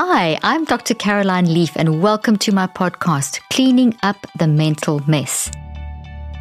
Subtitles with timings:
[0.00, 0.94] Hi, I'm Dr.
[0.94, 5.50] Caroline Leaf, and welcome to my podcast, Cleaning Up the Mental Mess.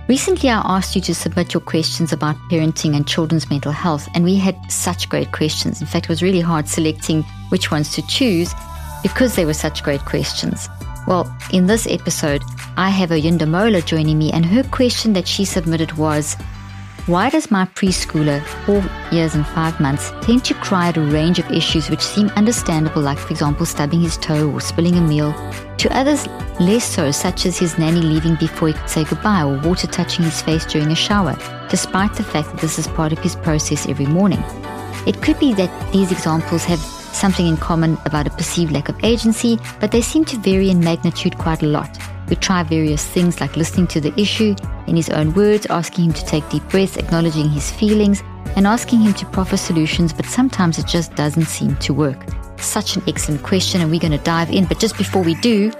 [0.07, 4.23] Recently, I asked you to submit your questions about parenting and children's mental health, and
[4.23, 5.81] we had such great questions.
[5.81, 8.53] In fact, it was really hard selecting which ones to choose
[9.01, 10.69] because they were such great questions.
[11.07, 12.43] Well, in this episode,
[12.77, 16.37] I have Oyindamola joining me, and her question that she submitted was
[17.07, 18.83] why does my preschooler, four
[19.13, 23.01] years and five months, tend to cry at a range of issues which seem understandable,
[23.01, 25.31] like, for example, stubbing his toe or spilling a meal,
[25.77, 26.27] to others
[26.59, 30.25] less so, such as his nanny leaving before he could say goodbye or water touching
[30.25, 31.37] his face during a shower,
[31.69, 34.43] despite the fact that this is part of his process every morning?
[35.05, 39.01] It could be that these examples have something in common about a perceived lack of
[39.01, 41.97] agency, but they seem to vary in magnitude quite a lot.
[42.29, 44.55] We try various things like listening to the issue
[44.87, 48.21] in his own words, asking him to take deep breaths, acknowledging his feelings,
[48.55, 52.25] and asking him to proffer solutions, but sometimes it just doesn't seem to work.
[52.59, 54.65] Such an excellent question, and we're going to dive in.
[54.65, 55.71] But just before we do,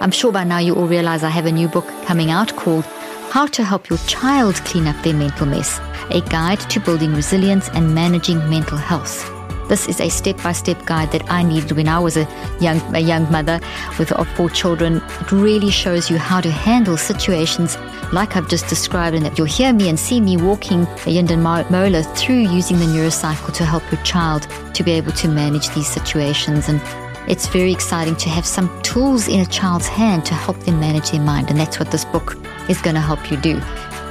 [0.00, 2.84] I'm sure by now you all realize I have a new book coming out called
[3.30, 5.78] How to Help Your Child Clean Up Their Mental Mess,
[6.10, 9.35] a guide to building resilience and managing mental health.
[9.68, 12.26] This is a step-by-step guide that I needed when I was a
[12.60, 13.60] young a young mother
[13.98, 15.02] with four children.
[15.20, 17.76] It really shows you how to handle situations
[18.12, 22.42] like I've just described, and that you'll hear me and see me walking Oyindamola through
[22.58, 26.68] using the neurocycle to help your child to be able to manage these situations.
[26.68, 26.80] And
[27.28, 31.10] it's very exciting to have some tools in a child's hand to help them manage
[31.10, 32.36] their mind, and that's what this book
[32.68, 33.60] is going to help you do.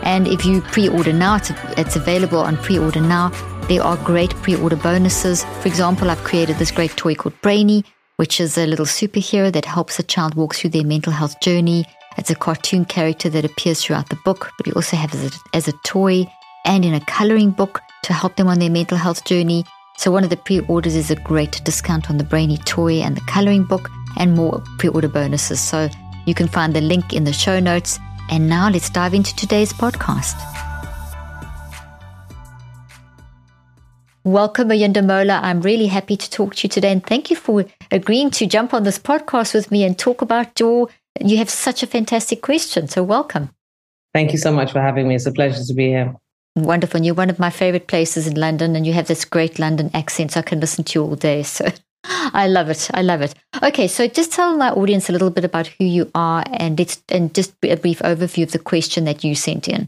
[0.03, 3.31] And if you pre-order now, it's, it's available on pre-order now.
[3.67, 5.43] There are great pre order bonuses.
[5.61, 7.83] For example, I've created this great toy called Brainy,
[8.17, 11.83] which is a little superhero that helps a child walk through their mental health journey.
[12.15, 15.67] It's a cartoon character that appears throughout the book, but we also have it as
[15.67, 16.27] a, toy
[16.63, 19.65] and in a coloring book to help them on their mental health journey.
[19.97, 23.17] So, one of the pre orders is a great discount on the Brainy toy and
[23.17, 25.59] the coloring book and more pre order bonuses.
[25.59, 25.89] So,
[26.27, 27.99] you can find the link in the show notes.
[28.29, 30.35] And now let's dive into today's podcast.
[34.25, 35.39] Welcome, Oyindamola.
[35.43, 38.73] I'm really happy to talk to you today, and thank you for agreeing to jump
[38.73, 40.89] on this podcast with me and talk about your.
[41.23, 43.51] You have such a fantastic question, so welcome.
[44.15, 45.13] Thank you so much for having me.
[45.13, 46.15] It's a pleasure to be here.
[46.55, 46.97] Wonderful.
[46.97, 49.91] And you're one of my favorite places in London, and you have this great London
[49.93, 51.43] accent, so I can listen to you all day.
[51.43, 51.67] So
[52.03, 52.89] I love it.
[52.95, 53.35] I love it.
[53.61, 56.99] Okay, so just tell my audience a little bit about who you are, and it's
[57.09, 59.87] and just a brief overview of the question that you sent in.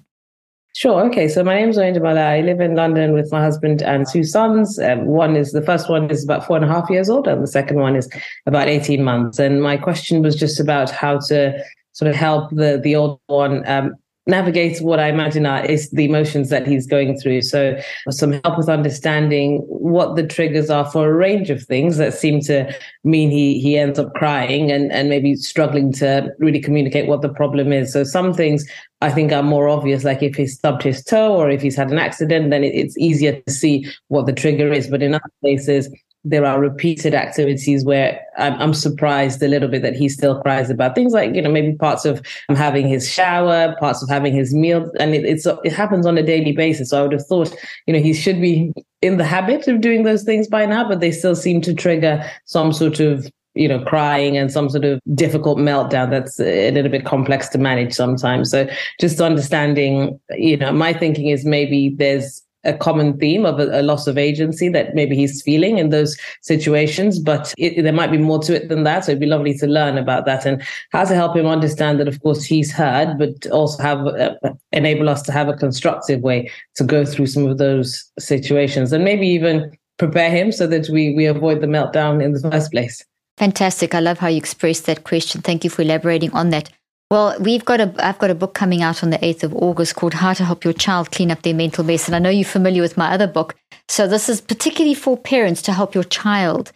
[0.78, 1.04] Sure.
[1.08, 1.28] Okay.
[1.28, 2.24] So my name is Oyindamola.
[2.24, 4.78] I live in London with my husband and two sons.
[4.78, 7.42] Um, one is the first one is about four and a half years old, and
[7.42, 8.08] the second one is
[8.46, 9.40] about eighteen months.
[9.40, 11.60] And my question was just about how to
[11.94, 13.96] sort of help the the old one um,
[14.28, 17.42] navigate what I imagine are is the emotions that he's going through.
[17.42, 17.80] So
[18.10, 22.42] some help with understanding what the triggers are for a range of things that seem
[22.42, 22.72] to
[23.04, 27.30] mean he he ends up crying and, and maybe struggling to really communicate what the
[27.30, 27.94] problem is.
[27.94, 28.70] So some things
[29.02, 31.92] I think are more obvious, like if he's stubbed his toe or if he's had
[31.92, 34.88] an accident, then it, it's easier to see what the trigger is.
[34.88, 35.88] But in other places,
[36.30, 40.70] there are repeated activities where I'm, I'm, surprised a little bit that he still cries
[40.70, 44.34] about things like you know maybe parts of um, having his shower, parts of having
[44.34, 46.90] his meal, and it, it's it happens on a daily basis.
[46.90, 47.56] So I would have thought
[47.86, 51.00] you know he should be in the habit of doing those things by now, but
[51.00, 55.00] they still seem to trigger some sort of you know crying and some sort of
[55.14, 58.52] difficult meltdown that's a little bit complex to manage sometimes.
[58.52, 63.80] So just understanding, you know, my thinking is maybe there's a common theme of a,
[63.80, 68.12] a, loss of agency that maybe he's feeling in those situations, but it, there might
[68.12, 69.06] be more to it than that.
[69.06, 70.62] So it'd be lovely to learn about that and
[70.92, 74.36] how to help him understand that, of course, he's heard, but also have uh,
[74.72, 79.04] enable us to have a constructive way to go through some of those situations and
[79.04, 83.04] maybe even prepare him so that we we avoid the meltdown in the first place.
[83.38, 83.94] Fantastic.
[83.94, 85.42] I love how you expressed that question.
[85.42, 86.70] Thank you for elaborating on that.
[87.10, 89.96] Well, we've got a I've got a book coming out on the 8th of August
[89.96, 92.44] called How to Help Your Child Clean Up Their Mental Mess and I know you're
[92.44, 93.56] familiar with my other book.
[93.88, 96.74] So this is particularly for parents to help your child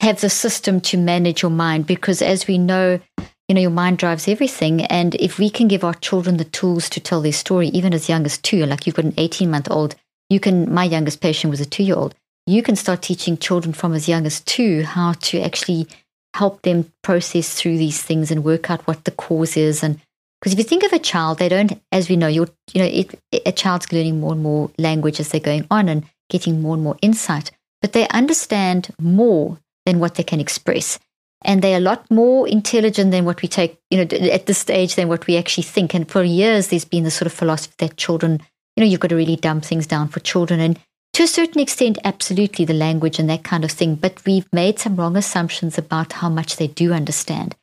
[0.00, 3.00] have the system to manage your mind because as we know,
[3.48, 6.88] you know, your mind drives everything and if we can give our children the tools
[6.90, 9.96] to tell their story even as young as 2, like you've got an 18-month-old,
[10.30, 12.14] you can my youngest patient was a 2-year-old.
[12.46, 15.88] You can start teaching children from as young as 2 how to actually
[16.34, 19.82] help them process through these things and work out what the cause is.
[19.82, 20.00] And
[20.40, 22.88] because if you think of a child they don't as we know you're you know
[22.88, 23.14] it,
[23.46, 26.82] a child's learning more and more language as they're going on and getting more and
[26.82, 30.98] more insight but they understand more than what they can express.
[31.44, 34.94] And they're a lot more intelligent than what we take you know at this stage
[34.94, 35.92] than what we actually think.
[35.92, 38.40] And for years there's been this sort of philosophy that children
[38.76, 40.60] you know you've got to really dumb things down for children.
[40.60, 40.78] And
[41.14, 44.78] to a certain extent, absolutely the language and that kind of thing, but we've made
[44.78, 47.54] some wrong assumptions about how much they do understand.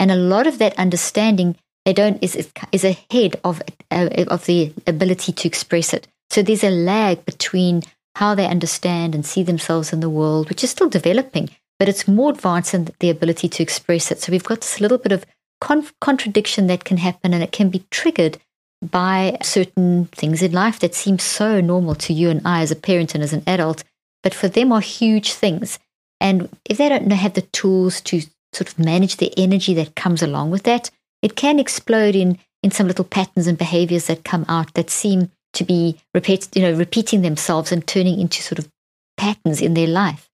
[0.00, 2.34] And a lot of that understanding they don't is
[2.72, 3.62] is ahead of
[3.92, 6.08] uh, of the ability to express it.
[6.30, 7.84] So there's a lag between
[8.16, 12.08] how they understand and see themselves in the world, which is still developing, but it's
[12.08, 14.20] more advanced than the ability to express it.
[14.20, 15.24] So we've got this little bit of
[15.60, 18.38] con- contradiction that can happen, and it can be triggered
[18.82, 22.76] by certain things in life that seem so normal to you and I as a
[22.76, 23.84] parent and as an adult,
[24.22, 25.78] but for them are huge things.
[26.20, 30.22] And if they don't have the tools to sort of manage the energy that comes
[30.22, 30.90] along with that,
[31.22, 35.30] it can explode in in some little patterns and behaviors that come out that seem
[35.52, 38.68] to be repeat, you know, repeating themselves and turning into sort of
[39.16, 40.28] patterns in their life.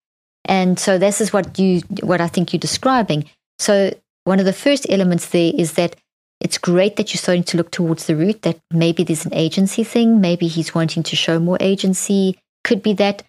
[0.44, 3.28] And so this is what you what I think you're describing.
[3.58, 3.94] So
[4.24, 5.96] one of the first elements there is that
[6.42, 9.84] it's great that you're starting to look towards the root that maybe there's an agency
[9.84, 12.36] thing, maybe he's wanting to show more agency.
[12.64, 13.22] Could be that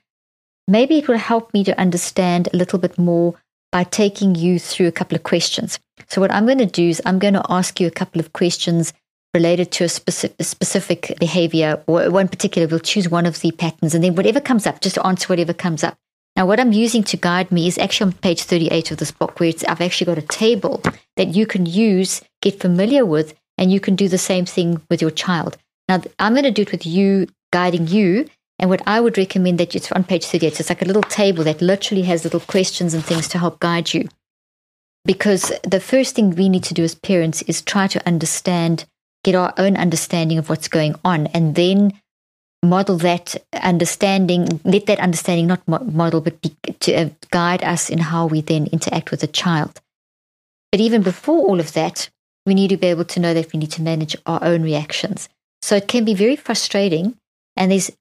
[0.68, 3.36] maybe it will help me to understand a little bit more
[3.72, 5.80] by taking you through a couple of questions.
[6.10, 8.34] So, what I'm going to do is I'm going to ask you a couple of
[8.34, 8.94] questions
[9.34, 12.68] related to a specific, a specific behavior or one particular.
[12.68, 15.84] We'll choose one of the patterns, and then whatever comes up, just answer whatever comes
[15.84, 15.98] up.
[16.36, 19.40] Now, what I'm using to guide me is actually on page 38 of this book,
[19.40, 20.82] where I've actually got a table
[21.16, 25.02] that you can use, get familiar with, and you can do the same thing with
[25.02, 25.58] your child.
[25.88, 28.28] Now, I'm going to do it with you, guiding you,
[28.58, 30.56] and what I would recommend that it's on page 38.
[30.56, 33.60] So it's like a little table that literally has little questions and things to help
[33.60, 34.08] guide you.
[35.06, 38.86] Because the first thing we need to do as parents is try to understand,
[39.24, 41.94] get our own understanding of what's going on, and then
[42.64, 48.00] model that understanding, let that understanding not model, but be, to uh, guide us in
[48.00, 49.82] how we then interact with the child.
[50.72, 52.10] But even before all of that,
[52.46, 55.30] we need to be able to know that we need to manage our own reactions.
[55.62, 57.16] So it can be very frustrating,
[57.56, 57.92] and there's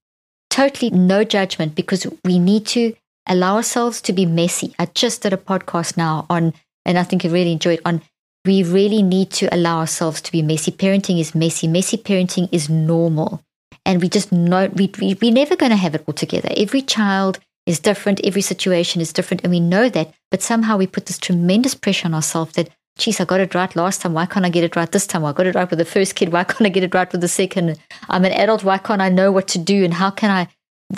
[0.51, 2.95] totally no judgment because we need to
[3.27, 4.75] allow ourselves to be messy.
[4.79, 6.55] I just did a podcast now on,
[6.85, 8.03] and I think you really enjoyed on.
[8.45, 10.73] We really need to allow ourselves to be messy.
[10.73, 11.69] Parenting is messy.
[11.69, 13.41] Messy parenting is normal.
[13.85, 16.51] And we just know we, we, we're never going to have it all together.
[16.57, 18.21] Every child is different.
[18.25, 19.43] Every situation is different.
[19.43, 20.13] And we know that.
[20.31, 23.75] But somehow we put this tremendous pressure on ourselves that geez, I got it right
[23.75, 24.15] last time.
[24.15, 25.25] Why can't I get it right this time?
[25.25, 26.33] I got it right with the first kid.
[26.33, 27.79] Why can't I get it right with the second?
[28.09, 28.65] I'm an adult.
[28.65, 29.85] Why can't I know what to do?
[29.85, 30.49] And how can I,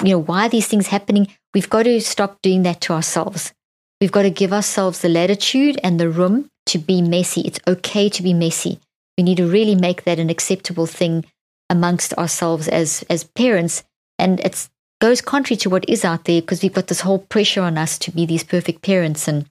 [0.02, 1.28] you know, why are these things happening?
[1.52, 3.52] We've got to stop doing that to ourselves.
[4.00, 7.42] We've got to give ourselves the latitude and the room to be messy.
[7.42, 8.80] It's okay to be messy.
[9.16, 11.24] We need to really make that an acceptable thing
[11.70, 13.84] amongst ourselves as as parents.
[14.18, 14.68] And it
[15.00, 17.98] goes contrary to what is out there because we've got this whole pressure on us
[17.98, 19.48] to be these perfect parents and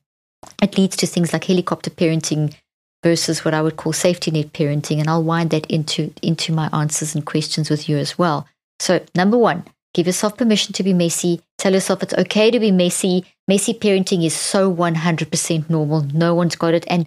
[0.62, 2.54] it leads to things like helicopter parenting
[3.04, 5.00] versus what I would call safety net parenting.
[5.00, 8.48] And I'll wind that into, into my answers and questions with you as well.
[8.80, 11.42] So, number one, give yourself permission to be messy.
[11.58, 13.26] Tell yourself it's okay to be messy.
[13.48, 16.02] Messy parenting is so 100% normal.
[16.14, 16.86] No one's got it.
[16.88, 17.06] And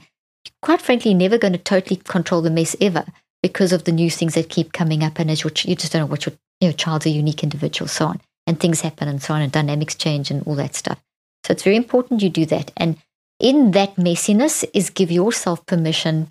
[0.62, 3.04] quite frankly, never going to totally control the mess ever
[3.42, 5.18] because of the new things that keep coming up.
[5.18, 8.06] And as your, you just don't know what your, your child's a unique individual, so
[8.06, 8.20] on.
[8.46, 11.00] And things happen and so on, and dynamics change and all that stuff.
[11.44, 12.72] So it's very important you do that.
[12.76, 12.96] And
[13.40, 16.28] in that messiness is give yourself permission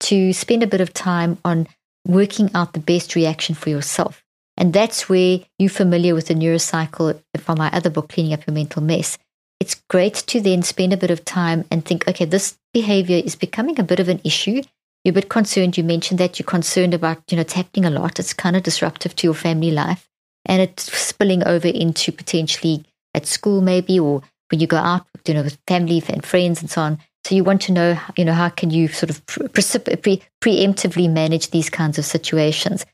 [0.00, 1.66] to spend a bit of time on
[2.06, 4.22] working out the best reaction for yourself.
[4.56, 8.54] And that's where you're familiar with the neurocycle from my other book, Cleaning Up Your
[8.54, 9.18] Mental Mess.
[9.60, 13.36] It's great to then spend a bit of time and think, okay, this behavior is
[13.36, 14.62] becoming a bit of an issue.
[15.06, 15.78] You're a bit concerned.
[15.78, 18.18] You mentioned that you're concerned about, you know, it's happening a lot.
[18.18, 20.08] It's kind of disruptive to your family life.
[20.46, 22.84] And it's spilling over into potentially
[23.14, 26.68] at school, maybe, or when you go out, you know, with family and friends and
[26.68, 26.98] so on.
[27.24, 31.08] So you want to know, you know, how can you sort of pre- pre- preemptively
[31.08, 32.84] manage these kinds of situations?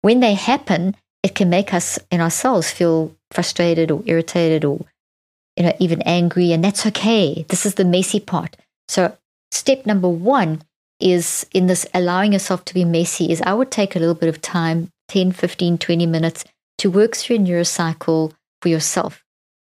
[0.00, 4.84] When they happen, it can make us in ourselves feel frustrated or irritated or,
[5.56, 7.46] you know, even angry, and that's okay.
[7.48, 8.56] This is the messy part.
[8.88, 9.16] So
[9.52, 10.62] step number one
[11.02, 14.28] is in this allowing yourself to be messy is I would take a little bit
[14.28, 16.44] of time, 10, 15, 20 minutes
[16.78, 19.22] to work through a neurocycle for yourself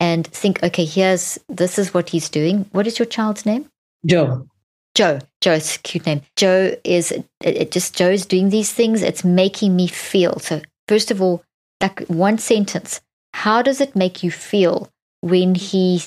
[0.01, 2.67] and think, okay, here's this is what he's doing.
[2.73, 3.69] What is your child's name?
[4.05, 4.47] Joe.
[4.95, 5.21] Joe.
[5.41, 6.23] joe's a cute name.
[6.37, 9.03] Joe is it, it just Joe's doing these things.
[9.03, 10.39] It's making me feel.
[10.39, 11.43] So first of all,
[11.81, 13.01] like one sentence.
[13.33, 16.03] How does it make you feel when he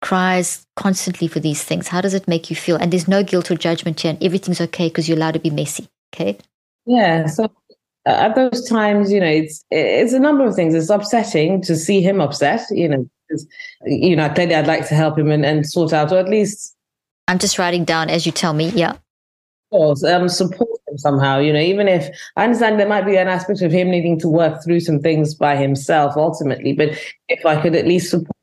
[0.00, 1.88] cries constantly for these things?
[1.88, 2.76] How does it make you feel?
[2.76, 5.50] And there's no guilt or judgment here, and everything's okay because you're allowed to be
[5.50, 5.88] messy.
[6.14, 6.38] Okay.
[6.86, 7.26] Yeah.
[7.26, 7.50] So
[8.06, 10.74] at those times, you know, it's it's a number of things.
[10.74, 13.08] It's upsetting to see him upset, you know,
[13.84, 16.74] you know, clearly I'd like to help him and, and sort out, or at least.
[17.28, 18.70] I'm just writing down as you tell me.
[18.70, 18.92] Yeah.
[18.92, 18.98] Of
[19.70, 20.98] course, um, support him.
[20.98, 21.38] somehow.
[21.38, 24.28] You know, even if I understand there might be an aspect of him needing to
[24.28, 28.36] work through some things by himself ultimately, but if I could at least support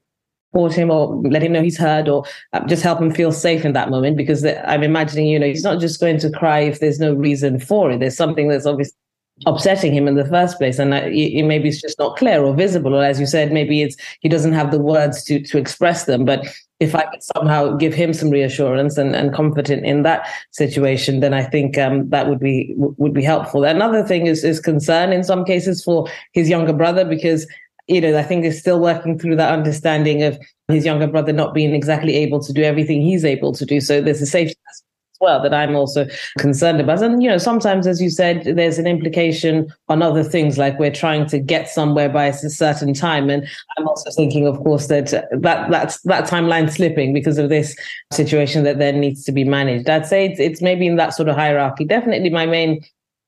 [0.65, 2.23] him or let him know he's heard or
[2.53, 5.63] uh, just help him feel safe in that moment because I'm imagining, you know, he's
[5.63, 7.99] not just going to cry if there's no reason for it.
[7.99, 8.97] There's something that's obviously
[9.45, 10.79] upsetting him in the first place.
[10.79, 13.95] And that maybe it's just not clear or visible or as you said maybe it's
[14.21, 16.25] he doesn't have the words to to express them.
[16.25, 16.47] But
[16.79, 21.21] if i could somehow give him some reassurance and, and comfort in, in that situation
[21.21, 23.63] then i think um, that would be would be helpful.
[23.63, 27.47] Another thing is is concern in some cases for his younger brother because
[27.87, 31.53] you know i think is still working through that understanding of his younger brother not
[31.53, 34.83] being exactly able to do everything he's able to do so there's a safety as
[35.19, 36.05] well that I'm also
[36.37, 37.01] concerned about.
[37.01, 40.91] And, you know, sometimes, as you said, there's an implication on other things, like we're
[40.91, 43.29] trying to get somewhere by a certain time.
[43.29, 47.75] And I'm also thinking, of course, that that that's that timeline slipping because of this
[48.11, 49.89] situation that then needs to be managed.
[49.89, 51.85] I'd say it's, it's maybe in that sort of hierarchy.
[51.85, 52.81] Definitely my main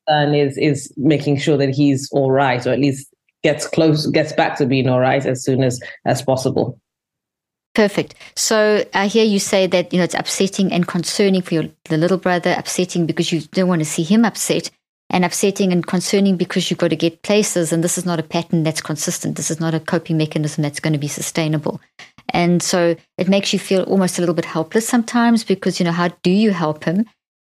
[0.06, 3.09] concern is is making sure that he's all right, or at least
[3.42, 6.78] gets close, gets back to being all right as soon as as possible.
[7.74, 8.14] Perfect.
[8.34, 11.96] So I hear you say that you know it's upsetting and concerning for your the
[11.96, 14.70] little brother, upsetting because you don't want to see him upset,
[15.08, 18.24] and upsetting and concerning because you've got to get places, and this is not a
[18.24, 19.36] pattern that's consistent.
[19.36, 21.80] This is not a coping mechanism that's going to be sustainable,
[22.30, 25.92] and so it makes you feel almost a little bit helpless sometimes because you know
[25.92, 27.06] how do you help him?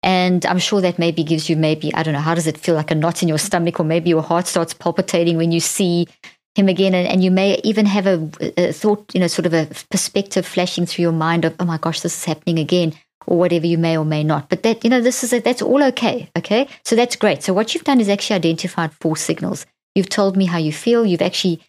[0.04, 2.76] And I'm sure that maybe gives you maybe I don't know how does it feel
[2.76, 6.08] like a knot in your stomach, or maybe your heart starts palpitating when you see
[6.56, 6.94] him again.
[6.94, 10.46] And, and you may even have a, a, thought, you know, sort of a perspective
[10.46, 12.94] flashing through your mind of, oh my gosh, this is happening again,
[13.26, 14.50] or whatever you may or may not.
[14.50, 16.30] But that, you know, this is a, that's all okay.
[16.38, 16.68] Okay.
[16.84, 17.44] So that's great.
[17.44, 19.66] So what you've done is actually identified four signals.
[19.96, 21.06] You've told me how you feel.
[21.06, 21.62] You've actually,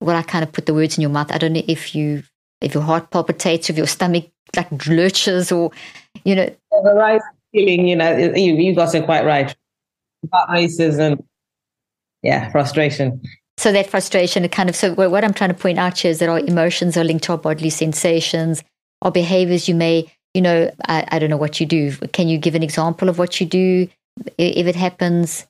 [0.00, 1.30] well, I kind of put the words in your mouth.
[1.30, 2.22] I don't know if you,
[2.60, 5.72] if your heart palpitates, if your stomach like lurches or,
[6.24, 6.50] you know.
[7.56, 9.56] Feeling, you know, you, you got it quite right.
[10.50, 11.22] Races and,
[12.22, 13.22] yeah, frustration.
[13.56, 16.18] So that frustration, it kind of, so what I'm trying to point out here is
[16.18, 18.62] that our emotions are linked to our bodily sensations,
[19.00, 19.68] our behaviors.
[19.68, 21.92] You may, you know, I, I don't know what you do.
[22.12, 23.88] Can you give an example of what you do
[24.36, 25.46] if it happens?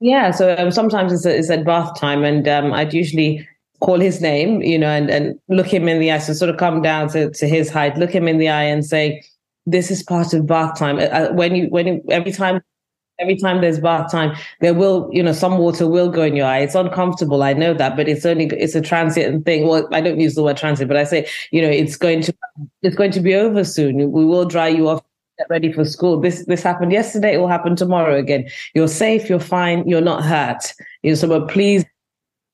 [0.00, 0.32] Yeah.
[0.32, 3.48] So um, sometimes it's, it's, at bath time, and um, I'd usually
[3.80, 6.18] call his name, you know, and, and look him in the eye.
[6.18, 8.84] So sort of come down to, to his height, look him in the eye, and
[8.84, 9.22] say,
[9.66, 12.62] "This is part of bath time." Uh, when you when you, every time
[13.22, 16.46] every time there's bath time, there will, you know, some water will go in your
[16.46, 16.58] eye.
[16.58, 17.42] It's uncomfortable.
[17.42, 19.66] I know that, but it's only, it's a transient thing.
[19.66, 22.34] Well, I don't use the word transient, but I say, you know, it's going to,
[22.82, 24.12] it's going to be over soon.
[24.12, 25.02] We will dry you off.
[25.38, 26.20] Get ready for school.
[26.20, 27.32] This this happened yesterday.
[27.32, 28.46] It will happen tomorrow again.
[28.74, 29.30] You're safe.
[29.30, 29.88] You're fine.
[29.88, 30.74] You're not hurt.
[31.02, 31.86] You know, so but please,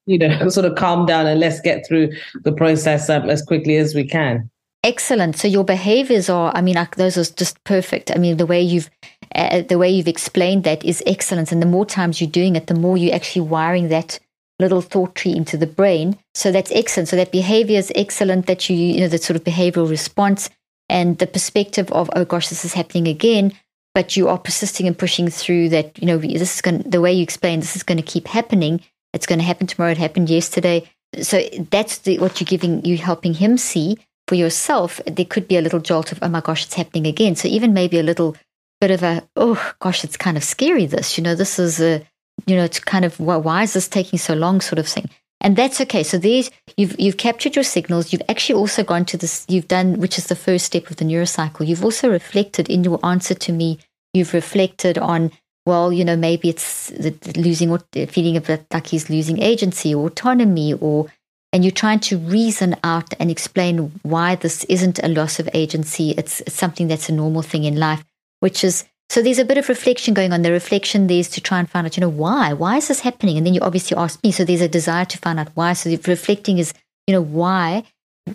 [0.07, 2.11] you know, sort of calm down and let's get through
[2.45, 4.49] the process um, as quickly as we can.
[4.85, 5.37] Excellent.
[5.37, 8.13] So your behaviors are, I mean, those are just perfect.
[8.15, 8.89] I mean, the way you've,
[9.35, 11.51] uh, the way you've explained that is excellent.
[11.51, 14.21] And the more times you're doing it, the more you're actually wiring that
[14.61, 16.17] little thought tree into the brain.
[16.35, 17.09] So that's excellent.
[17.09, 18.47] So that behavior is excellent.
[18.47, 20.49] That you, you know, that sort of behavioral response
[20.89, 23.53] and the perspective of, oh gosh, this is happening again.
[23.95, 25.99] But you are persisting and pushing through that.
[25.99, 26.83] You know, this is going.
[26.83, 28.81] The way you explain this is going to keep happening.
[29.13, 29.91] It's going to happen tomorrow.
[29.91, 30.89] It happened yesterday.
[31.21, 32.85] So that's the, what you're giving.
[32.85, 36.41] You helping him see for yourself, there could be a little jolt of, oh my
[36.41, 37.35] gosh, it's happening again.
[37.35, 38.37] So even maybe a little
[38.81, 42.07] bit of a, oh gosh, it's kind of scary, this, you know, this is a,
[42.47, 45.09] you know, it's kind of, why is this taking so long sort of thing.
[45.41, 46.03] And that's okay.
[46.03, 48.13] So these, you've, you've captured your signals.
[48.13, 51.05] You've actually also gone to this, you've done, which is the first step of the
[51.05, 51.67] neurocycle.
[51.67, 53.79] You've also reflected in your answer to me,
[54.13, 55.31] you've reflected on,
[55.65, 60.07] well, you know, maybe it's the losing or feeling of like he's losing agency or
[60.07, 61.07] autonomy or
[61.53, 66.11] and you're trying to reason out and explain why this isn't a loss of agency.
[66.11, 68.05] It's, it's, something that's a normal thing in life,
[68.41, 70.43] which is so there's a bit of reflection going on.
[70.43, 72.53] The reflection there is to try and find out, you know, why?
[72.53, 73.39] Why is this happening?
[73.39, 74.31] And then you obviously ask me.
[74.33, 75.73] So there's a desire to find out why.
[75.73, 76.75] So reflecting is,
[77.07, 77.85] you know, why.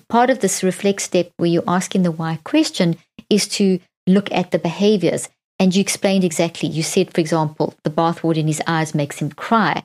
[0.10, 2.98] Part of this reflect step where you're asking the why question
[3.30, 5.30] is to look at the behaviors.
[5.60, 6.70] And you explained exactly.
[6.70, 9.84] You said, for example, the bathwater in his eyes makes him cry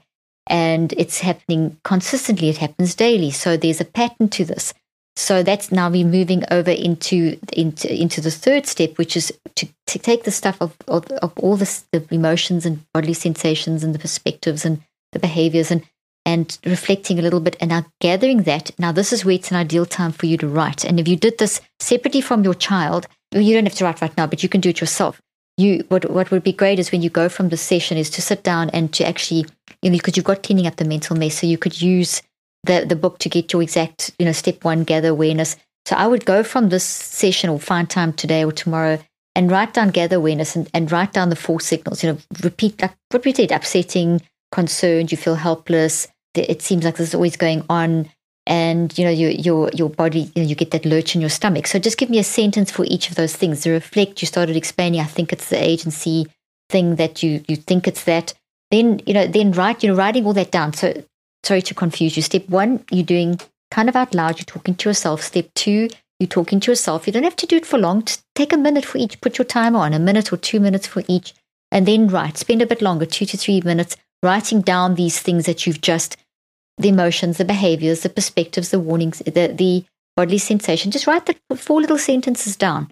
[0.48, 2.48] and it's happening consistently.
[2.48, 3.30] It happens daily.
[3.30, 4.74] So there's a pattern to this.
[5.16, 9.68] So that's now we're moving over into into into the third step, which is to,
[9.88, 13.94] to take the stuff of, of, of all this, the emotions and bodily sensations and
[13.94, 14.80] the perspectives and
[15.12, 15.82] the behaviors and
[16.24, 18.70] and reflecting a little bit and now gathering that.
[18.78, 20.84] Now this is where it's an ideal time for you to write.
[20.84, 24.16] And if you did this separately from your child, you don't have to write right
[24.16, 25.20] now, but you can do it yourself
[25.58, 28.22] you what what would be great is when you go from the session is to
[28.22, 29.44] sit down and to actually
[29.82, 32.22] you know because you've got cleaning up the mental mess so you could use
[32.64, 36.06] the the book to get your exact you know step one gather awareness so i
[36.06, 38.98] would go from this session or find time today or tomorrow
[39.38, 42.02] and write down gather awareness and, and write down the four signals.
[42.02, 46.08] You know, repeat like what we upsetting, concerned, you feel helpless.
[46.34, 48.10] It seems like this is always going on,
[48.48, 51.30] and you know your your your body, you know, you get that lurch in your
[51.30, 51.66] stomach.
[51.66, 53.62] So just give me a sentence for each of those things.
[53.62, 55.00] The reflect, you started explaining.
[55.00, 56.26] I think it's the agency
[56.70, 58.32] thing that you you think it's that.
[58.70, 59.82] Then you know, then write.
[59.82, 60.72] You know, writing all that down.
[60.72, 61.04] So
[61.44, 62.22] sorry to confuse you.
[62.22, 63.38] Step one, you're doing
[63.70, 64.38] kind of out loud.
[64.38, 65.22] You're talking to yourself.
[65.22, 67.06] Step two, you're talking to yourself.
[67.06, 68.02] You don't have to do it for long.
[68.02, 69.20] Just take a minute for each.
[69.20, 71.34] Put your timer on, a minute or two minutes for each,
[71.70, 72.38] and then write.
[72.38, 76.16] Spend a bit longer, two to three minutes, writing down these things that you've just
[76.78, 79.84] the emotions, the behaviors, the perspectives, the warnings, the, the
[80.16, 80.90] bodily sensation.
[80.90, 82.90] Just write the four little sentences down.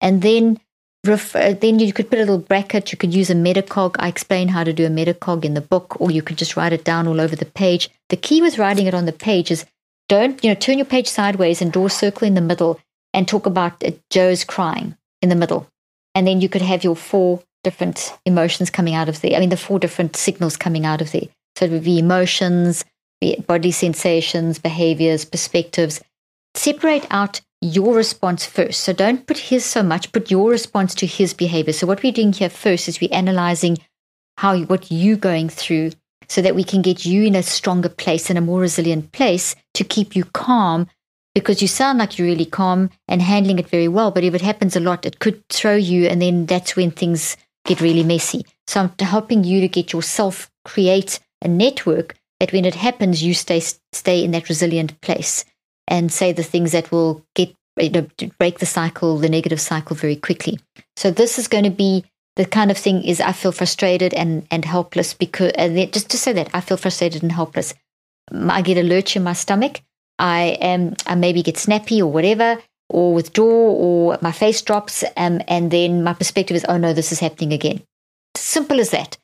[0.00, 0.60] And then
[1.04, 2.92] refer, then you could put a little bracket.
[2.92, 3.96] You could use a metacog.
[3.98, 6.72] I explain how to do a metacog in the book, or you could just write
[6.72, 7.90] it down all over the page.
[8.08, 9.64] The key with writing it on the page is
[10.08, 12.80] don't, you know, turn your page sideways and draw a circle in the middle
[13.12, 15.66] and talk about uh, Joe's crying in the middle.
[16.14, 19.36] And then you could have your four different emotions coming out of there.
[19.36, 21.28] I mean, the four different signals coming out of there.
[21.56, 22.84] So it would be emotions,
[23.46, 26.00] body sensations, behaviors, perspectives.
[26.54, 28.80] Separate out your response first.
[28.80, 31.72] So don't put his so much, put your response to his behavior.
[31.72, 33.78] So what we're doing here first is we're analyzing
[34.36, 35.92] how what you're going through
[36.28, 39.56] so that we can get you in a stronger place and a more resilient place
[39.74, 40.86] to keep you calm
[41.34, 44.10] because you sound like you're really calm and handling it very well.
[44.10, 47.36] But if it happens a lot, it could throw you, and then that's when things
[47.64, 48.44] get really messy.
[48.66, 53.34] So I'm helping you to get yourself create a network that when it happens, you
[53.34, 53.60] stay
[53.92, 55.44] stay in that resilient place
[55.86, 58.06] and say the things that will get you know
[58.38, 60.58] break the cycle, the negative cycle very quickly.
[60.96, 62.04] So this is going to be
[62.36, 66.18] the kind of thing is I feel frustrated and and helpless because and just to
[66.18, 67.74] say that I feel frustrated and helpless.
[68.32, 69.80] I get a lurch in my stomach.
[70.18, 72.58] I am I maybe get snappy or whatever
[72.90, 77.12] or withdraw or my face drops um, and then my perspective is oh no this
[77.12, 77.82] is happening again.
[78.36, 79.18] Simple as that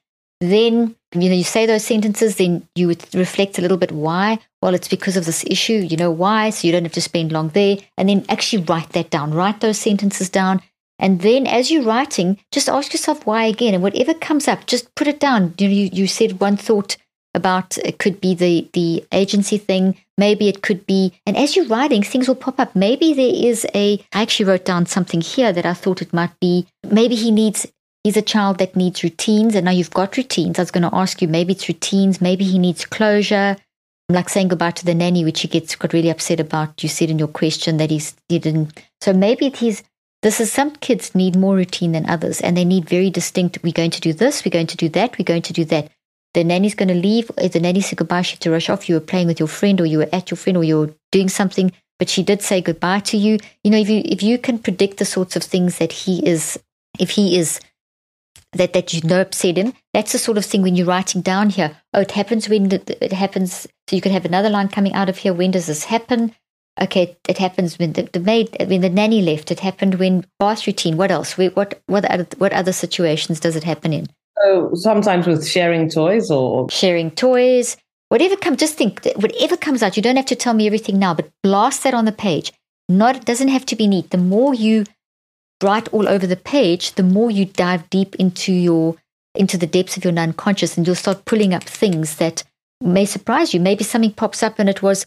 [0.51, 4.39] then you know you say those sentences then you would reflect a little bit why.
[4.63, 7.33] Well it's because of this issue you know why so you don't have to spend
[7.33, 7.79] long there.
[7.97, 10.61] And then actually write that down write those sentences down.
[10.99, 13.75] And then as you're writing just ask yourself why again.
[13.75, 15.55] And whatever comes up just put it down.
[15.59, 16.97] You know you, you said one thought
[17.37, 19.97] about it could be the the agency thing.
[20.17, 22.75] Maybe it could be and as you're writing things will pop up.
[22.75, 26.39] Maybe there is a i actually wrote down something here that i thought it might
[26.41, 26.67] be.
[26.83, 27.67] Maybe he needs
[28.05, 30.59] He's a child that needs routines, and now you've got routines.
[30.59, 33.57] I was going to ask you, maybe it's routines, maybe he needs closure.
[34.11, 36.83] Like saying goodbye to the nanny, which he gets got really upset about.
[36.83, 38.79] You said in your question that he's he didn't.
[39.01, 39.83] So maybe he's.
[40.21, 43.59] This is some kids need more routine than others, and they need very distinct.
[43.63, 44.45] We're going to do this.
[44.45, 45.19] We're going to do that.
[45.19, 45.91] We're going to do that.
[46.35, 47.31] The nanny's going to leave.
[47.39, 48.89] If the nanny said goodbye, she had to rush off.
[48.91, 50.95] You were playing with your friend, or you were at your friend, or you were
[51.11, 53.39] doing something, but she did say goodbye to you.
[53.63, 56.59] You know, if you if you can predict the sorts of things that he is,
[56.99, 57.59] if he is
[58.55, 59.73] that that you know upset him.
[59.93, 61.77] That's the sort of thing when you're writing down here.
[61.93, 63.67] Oh, it happens when it happens.
[63.89, 65.35] So you could have another line coming out of here.
[65.35, 66.35] When does this happen?
[66.81, 69.53] Okay, it happens when the, the maid, when the nanny left.
[69.53, 70.97] It happened when bath routine.
[70.97, 71.39] What else?
[71.39, 74.09] What what other, what other situations does it happen in?
[74.43, 77.77] So sometimes with sharing toys or sharing toys.
[78.09, 79.97] Whatever comes, just think whatever comes out.
[79.97, 82.53] You don't have to tell me everything now, but blast that on the page.
[82.89, 84.11] Not it doesn't have to be neat.
[84.11, 84.85] The more you
[85.63, 88.97] write all over the page, the more you dive deep into your
[89.35, 92.45] into the depths of your unconscious and you'll start pulling up things that
[92.81, 93.59] may surprise you.
[93.59, 95.07] Maybe something pops up and it was,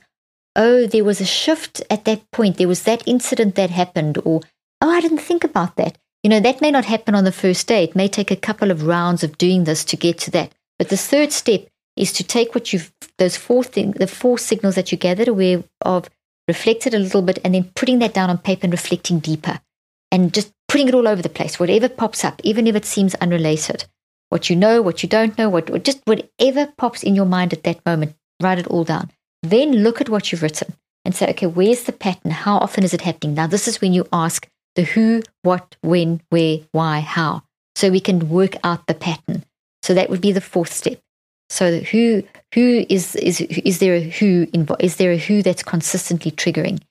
[0.56, 2.58] oh, there was a shift at that point.
[2.58, 4.42] There was that incident that happened, or
[4.82, 5.98] oh, I didn't think about that.
[6.24, 7.86] You know, that may not happen on the first day.
[7.86, 10.52] It may take a couple of rounds of doing this to get to that.
[10.78, 14.76] But the third step is to take what you've those four things, the four signals
[14.76, 16.10] that you gathered aware of,
[16.48, 19.60] reflected a little bit, and then putting that down on paper and reflecting deeper
[20.12, 23.16] and just putting it all over the place, whatever pops up, even if it seems
[23.16, 23.86] unrelated.
[24.30, 27.64] What you know, what you don't know, what just whatever pops in your mind at
[27.64, 29.12] that moment, write it all down.
[29.44, 30.74] Then look at what you've written
[31.06, 32.32] and say, okay, where's the pattern?
[32.32, 33.36] How often is it happening?
[33.36, 37.44] Now, this is when you ask the who, what, when, where, why, how.
[37.76, 39.46] So we can work out the pattern.
[39.84, 41.00] So that would be the fourth step.
[41.50, 44.84] So who who is is is there a who involved?
[44.84, 46.82] Is there a who that's consistently triggering?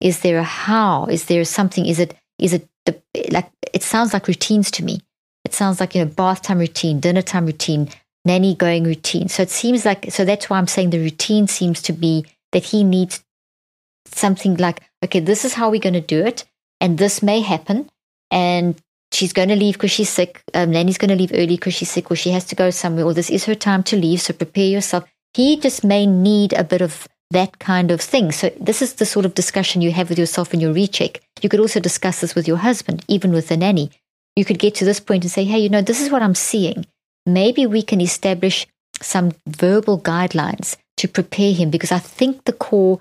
[0.00, 1.06] Is there a how?
[1.06, 1.86] Is there something?
[1.86, 5.00] Is it is it the like it sounds like routines to me.
[5.44, 7.88] It sounds like you know bath time routine, dinner time routine,
[8.24, 9.28] nanny going routine.
[9.28, 12.64] So it seems like so that's why I'm saying the routine seems to be that
[12.64, 13.22] he needs
[14.06, 16.44] something like okay, this is how we're going to do it,
[16.80, 17.88] and this may happen,
[18.30, 18.76] and
[19.12, 20.42] she's going to leave because she's sick.
[20.54, 23.04] Um, nanny's going to leave early because she's sick, or she has to go somewhere,
[23.04, 24.20] or this is her time to leave.
[24.20, 25.04] So prepare yourself.
[25.34, 28.32] He just may need a bit of that kind of thing.
[28.32, 31.20] So, this is the sort of discussion you have with yourself in your recheck.
[31.42, 33.90] You could also discuss this with your husband, even with the nanny.
[34.36, 36.34] you could get to this point and say, hey, you know, this is what I'm
[36.34, 36.84] seeing.
[37.24, 38.66] Maybe we can establish
[39.00, 43.00] some verbal guidelines to prepare him because I think the core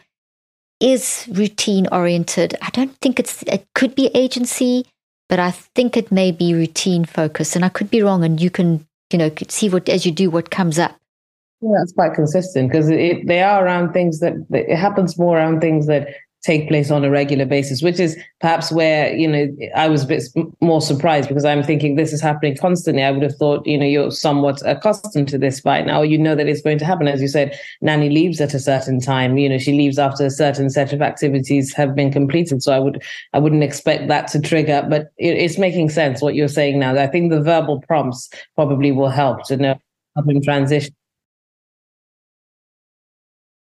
[0.79, 2.55] is routine oriented.
[2.61, 4.85] I don't think it's, it could be agency,
[5.29, 7.55] but I think it may be routine focused.
[7.55, 8.23] And I could be wrong.
[8.23, 10.97] And you can, you know, see what, as you do, what comes up.
[11.61, 15.87] Yeah, that's quite consistent because they are around things that it happens more around things
[15.87, 16.09] that
[16.45, 20.07] take place on a regular basis, which is perhaps where, you know, I was a
[20.07, 20.23] bit
[20.61, 23.01] more surprised because I'm thinking this is happening constantly.
[23.01, 26.03] I would have thought, you know, you're somewhat accustomed to this by now.
[26.03, 27.07] You know that it's going to happen.
[27.07, 29.39] As you said, Nanny leaves at a certain time.
[29.39, 32.61] You know, she leaves after a certain set of activities have been completed.
[32.61, 33.01] So I would,
[33.33, 36.95] I wouldn't expect that to trigger, but it's making sense what you're saying now.
[36.95, 39.79] I think the verbal prompts probably will help to know
[40.15, 40.93] help him transition.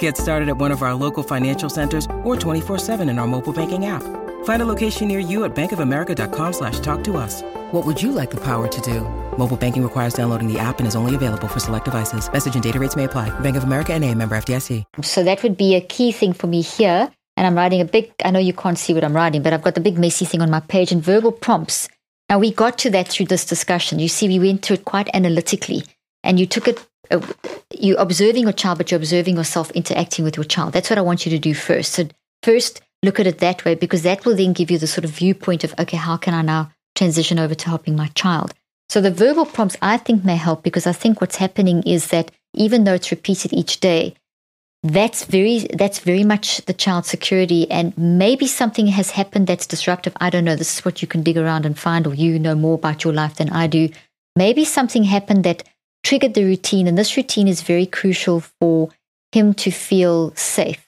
[0.00, 3.86] Get started at one of our local financial centers or 24-7 in our mobile banking
[3.86, 4.02] app.
[4.44, 7.42] Find a location near you at bankofamerica.com slash talk to us.
[7.70, 9.02] What would you like the power to do?
[9.36, 12.30] Mobile banking requires downloading the app and is only available for select devices.
[12.32, 13.30] Message and data rates may apply.
[13.40, 14.84] Bank of America and a member FDIC.
[15.02, 17.10] So that would be a key thing for me here.
[17.36, 19.62] And I'm writing a big, I know you can't see what I'm writing, but I've
[19.62, 21.88] got the big messy thing on my page and verbal prompts.
[22.28, 24.00] Now we got to that through this discussion.
[24.00, 25.84] You see, we went through it quite analytically
[26.24, 27.20] and you took it, Uh,
[27.70, 30.72] you're observing your child, but you're observing yourself interacting with your child.
[30.72, 31.92] That's what I want you to do first.
[31.92, 32.08] So
[32.42, 35.10] first, look at it that way because that will then give you the sort of
[35.10, 38.54] viewpoint of, okay, how can I now transition over to helping my child?
[38.88, 42.30] So the verbal prompts I think may help because I think what's happening is that
[42.54, 44.14] even though it's repeated each day,
[44.82, 50.12] that's very that's very much the child's security and maybe something has happened that's disruptive.
[50.20, 50.56] I don't know.
[50.56, 53.12] This is what you can dig around and find, or you know more about your
[53.12, 53.90] life than I do.
[54.36, 55.64] Maybe something happened that
[56.02, 58.90] triggered the routine, and this routine is very crucial for
[59.32, 60.86] him to feel safe.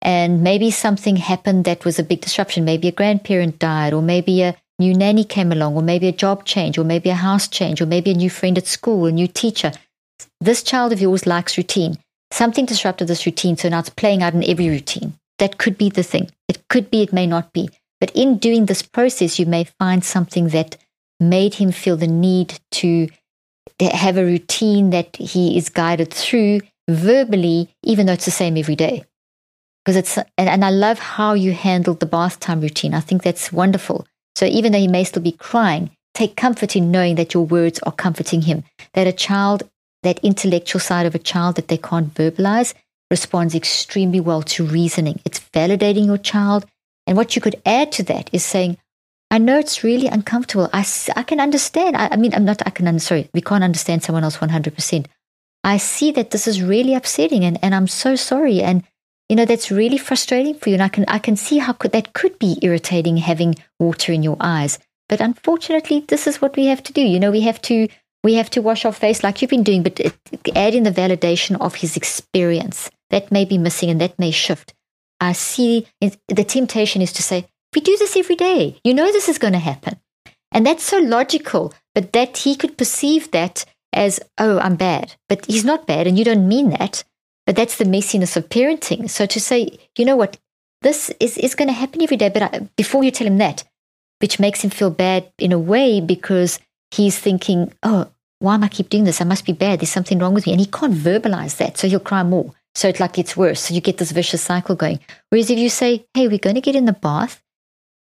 [0.00, 2.64] And maybe something happened that was a big disruption.
[2.64, 6.44] Maybe a grandparent died, or maybe a new nanny came along, or maybe a job
[6.44, 9.28] change, or maybe a house change, or maybe a new friend at school, a new
[9.28, 9.72] teacher.
[10.40, 11.98] This child of yours likes routine.
[12.32, 15.14] Something disrupted this routine, so now it's playing out in every routine.
[15.38, 16.30] That could be the thing.
[16.48, 17.70] It could be, it may not be.
[18.00, 20.76] But in doing this process, you may find something that
[21.20, 23.08] made him feel the need to
[23.80, 28.76] have a routine that he is guided through verbally, even though it's the same every
[28.76, 29.04] day.
[29.84, 32.94] Because it's, and, and I love how you handled the bath time routine.
[32.94, 34.06] I think that's wonderful.
[34.36, 37.80] So even though he may still be crying, take comfort in knowing that your words
[37.80, 38.64] are comforting him.
[38.94, 39.68] That a child,
[40.02, 42.74] that intellectual side of a child that they can't verbalize,
[43.10, 45.20] responds extremely well to reasoning.
[45.24, 46.64] It's validating your child.
[47.06, 48.78] And what you could add to that is saying,
[49.32, 50.68] I know it's really uncomfortable.
[50.74, 51.96] I, I can understand.
[51.96, 55.06] I, I mean, I'm not, I can, sorry, we can't understand someone else 100%.
[55.64, 58.60] I see that this is really upsetting and, and I'm so sorry.
[58.60, 58.84] And
[59.32, 61.92] you know that's really frustrating for you and i can i can see how could,
[61.92, 66.66] that could be irritating having water in your eyes but unfortunately this is what we
[66.66, 67.88] have to do you know we have to
[68.22, 70.14] we have to wash our face like you've been doing but it,
[70.54, 74.74] add in the validation of his experience that may be missing and that may shift
[75.18, 75.86] i see
[76.28, 79.52] the temptation is to say we do this every day you know this is going
[79.52, 79.98] to happen
[80.50, 85.44] and that's so logical but that he could perceive that as oh i'm bad but
[85.46, 87.04] he's not bad and you don't mean that
[87.46, 89.10] but that's the messiness of parenting.
[89.10, 90.38] So to say, you know what,
[90.82, 93.64] this is, is going to happen every day, but I, before you tell him that,
[94.20, 98.08] which makes him feel bad in a way because he's thinking, oh,
[98.38, 99.20] why am I keep doing this?
[99.20, 99.80] I must be bad.
[99.80, 100.52] There's something wrong with me.
[100.52, 101.78] And he can't verbalize that.
[101.78, 102.52] So he'll cry more.
[102.74, 103.60] So it like gets worse.
[103.60, 105.00] So you get this vicious cycle going.
[105.28, 107.42] Whereas if you say, hey, we're going to get in the bath,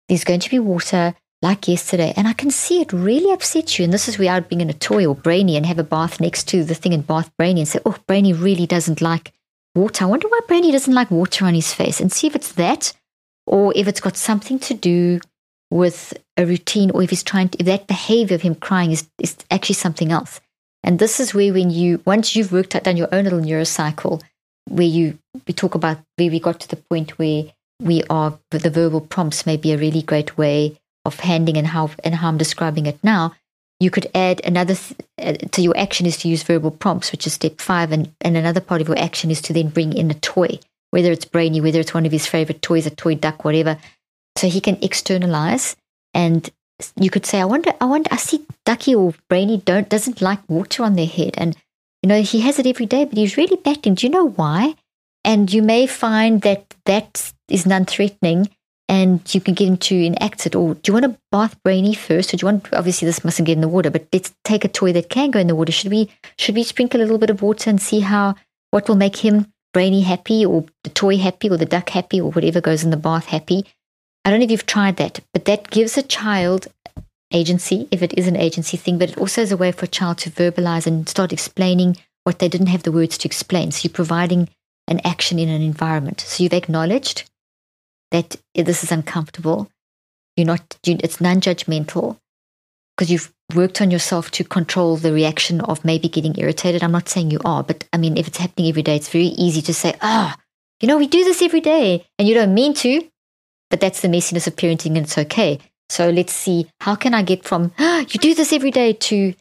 [0.07, 3.85] there's going to be water, like yesterday, and I can see it really upsets you.
[3.85, 6.19] And this is where I'd being in a toy or brainy and have a bath
[6.19, 9.31] next to the thing in bath brainy and say, oh, brainy really doesn't like
[9.75, 10.05] water.
[10.05, 12.93] I wonder why brainy doesn't like water on his face and see if it's that
[13.45, 15.19] or if it's got something to do
[15.69, 19.07] with a routine or if he's trying to, if that behavior of him crying is,
[19.19, 20.41] is actually something else.
[20.83, 24.21] And this is where when you, once you've worked out, done your own little neurocycle,
[24.69, 25.17] where you,
[25.47, 27.45] we talk about where we got to the point where
[27.81, 31.89] we are the verbal prompts may be a really great way of handing and how
[32.03, 33.33] and how I'm describing it now.
[33.79, 37.27] You could add another th- uh, to your action is to use verbal prompts, which
[37.27, 40.09] is step five, and, and another part of your action is to then bring in
[40.09, 40.59] a toy,
[40.89, 43.77] whether it's brainy, whether it's one of his favorite toys, a toy duck, whatever.
[44.35, 45.75] So he can externalize,
[46.15, 46.49] and
[46.99, 50.39] you could say, "I wonder, I wonder, I see Ducky or Brainy don't doesn't like
[50.49, 51.55] water on their head, and
[52.01, 53.93] you know he has it every day, but he's really batting.
[53.93, 54.75] Do you know why?"
[55.23, 58.49] And you may find that that is non-threatening
[58.89, 60.55] and you can get him to enact it.
[60.55, 62.33] Or do you want to bath Brainy first?
[62.33, 64.69] Or do you want obviously this mustn't get in the water, but let's take a
[64.69, 65.71] toy that can go in the water.
[65.71, 68.35] Should we should we sprinkle a little bit of water and see how
[68.71, 72.31] what will make him Brainy happy or the toy happy or the duck happy or
[72.31, 73.65] whatever goes in the bath happy?
[74.23, 76.67] I don't know if you've tried that, but that gives a child
[77.33, 79.89] agency if it is an agency thing, but it also is a way for a
[79.89, 83.71] child to verbalize and start explaining what they didn't have the words to explain.
[83.71, 84.49] So you're providing
[84.87, 86.21] an action in an environment.
[86.21, 87.29] So you've acknowledged
[88.11, 89.69] that this is uncomfortable.
[90.35, 92.17] You're not, you, it's non judgmental
[92.95, 96.83] because you've worked on yourself to control the reaction of maybe getting irritated.
[96.83, 99.27] I'm not saying you are, but I mean, if it's happening every day, it's very
[99.27, 100.41] easy to say, ah, oh,
[100.81, 103.07] you know, we do this every day and you don't mean to,
[103.69, 105.59] but that's the messiness of parenting and it's okay.
[105.89, 109.33] So let's see, how can I get from, oh, you do this every day to,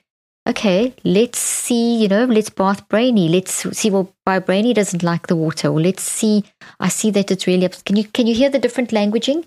[0.47, 3.29] okay, let's see, you know, let's bath Brainy.
[3.29, 5.69] Let's see, well, why Brainy doesn't like the water.
[5.69, 6.45] Or let's see,
[6.79, 9.45] I see that it's really, can you, can you hear the different languaging?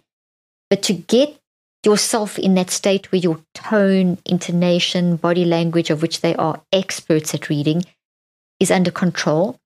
[0.69, 1.39] But to get
[1.85, 7.33] yourself in that state where your tone, intonation, body language, of which they are experts
[7.33, 7.83] at reading,
[8.59, 9.57] is under control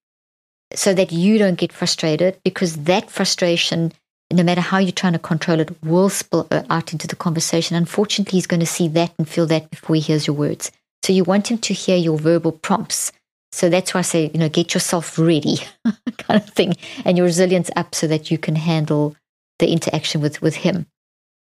[0.76, 3.92] so that you don't get frustrated because that frustration,
[4.32, 7.76] no matter how you're trying to control it, will spill out into the conversation.
[7.76, 10.72] Unfortunately, he's going to see that and feel that before he hears your words.
[11.04, 13.12] So you want him to hear your verbal prompts.
[13.52, 15.58] So that's why I say, you know, get yourself ready
[16.18, 19.16] kind of thing and your resilience up so that you can handle
[19.60, 20.88] the interaction with, with him.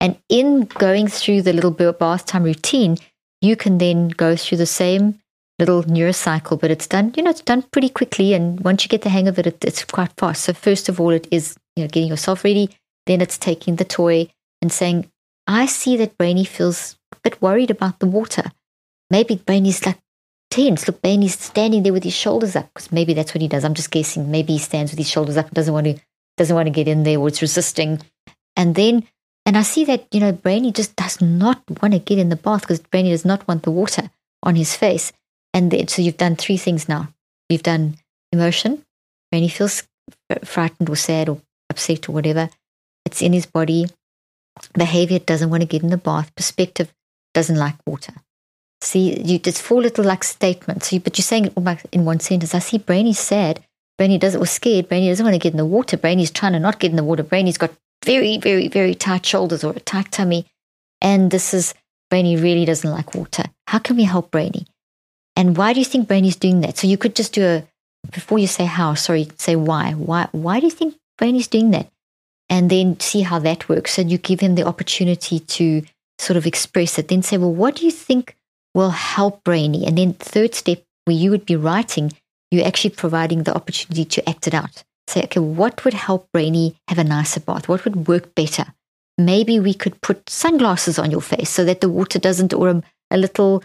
[0.02, 2.98] And in going through the little bath time routine,
[3.42, 5.20] you can then go through the same
[5.60, 8.34] little neurocycle, but it's done, you know, it's done pretty quickly.
[8.34, 10.44] And once you get the hang of it, it it's quite fast.
[10.44, 12.70] So first of all, it is, you know, getting yourself ready.
[13.06, 14.30] Then it's taking the toy
[14.62, 15.12] and saying,
[15.46, 18.52] I see that Brainy feels a bit worried about the water
[19.14, 20.00] maybe Brainy's like
[20.50, 20.88] tense.
[20.88, 23.64] Look, Brainy's standing there with his shoulders up because maybe that's what he does.
[23.64, 24.32] I'm just guessing.
[24.32, 25.96] Maybe he stands with his shoulders up and doesn't want to
[26.36, 28.02] doesn't want to get in there or it's resisting.
[28.58, 29.08] And then
[29.46, 32.36] and I see that, you know, Brainy just does not want to get in the
[32.36, 34.10] bath because Brainy does not want the water
[34.42, 35.12] on his face.
[35.54, 37.10] And then, so you've done three things now.
[37.50, 37.98] You've done
[38.32, 38.84] emotion.
[39.32, 39.84] Brainy feels
[40.44, 42.50] frightened or sad or upset or whatever.
[43.06, 43.88] It's in his body.
[44.74, 46.34] Behavior doesn't want to get in the bath.
[46.36, 46.94] Perspective
[47.34, 48.14] doesn't like water.
[48.84, 50.92] See, you just four little like statements.
[50.92, 52.54] You, but you're saying it all back in one sentence.
[52.54, 53.64] I see Brainy's sad.
[53.98, 54.90] Brainy doesn't was scared.
[54.90, 55.96] Brainy doesn't want to get in the water.
[55.96, 57.24] Brainy's trying to not get in the water.
[57.24, 57.72] Brainy's got
[58.04, 60.46] very, very, very tight shoulders or a tight tummy.
[61.00, 61.74] And this is
[62.10, 63.46] Brainy really doesn't like water.
[63.68, 64.68] How can we help Brainy?
[65.36, 66.78] And why do you think Brainy's doing that?
[66.78, 67.64] So you could just do a
[68.12, 69.94] before you say how, sorry, say why.
[69.94, 71.90] Why why do you think Brainy's doing that?
[72.50, 73.98] And then see how that works.
[73.98, 75.84] And you give him the opportunity to
[76.20, 77.08] sort of express it.
[77.08, 78.36] Then say, well, what do you think
[78.74, 79.86] will help Brainy.
[79.86, 82.12] And then third step, where you would be writing,
[82.52, 84.84] you're actually providing the opportunity to act it out.
[85.08, 87.68] Say, okay, what would help Brainy have a nicer bath?
[87.68, 88.66] What would work better?
[89.18, 92.84] Maybe we could put sunglasses on your face so that the water doesn't, or a,
[93.12, 93.64] a little,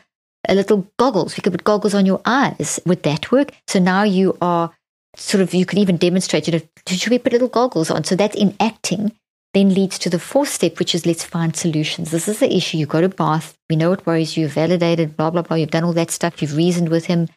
[0.48, 1.36] a little goggles.
[1.36, 2.80] We could put goggles on your eyes.
[2.86, 3.52] Would that work?
[3.66, 4.72] So now you are
[5.16, 8.04] sort of, you could even demonstrate, you know, should we put little goggles on?
[8.04, 9.12] So that's enacting
[9.54, 12.10] then leads to the fourth step, which is let's find solutions.
[12.10, 12.76] This is the issue.
[12.76, 13.56] You go to bath.
[13.70, 14.42] We know it worries you.
[14.42, 15.56] You've validated, blah, blah, blah.
[15.56, 16.42] You've done all that stuff.
[16.42, 17.28] You've reasoned with him.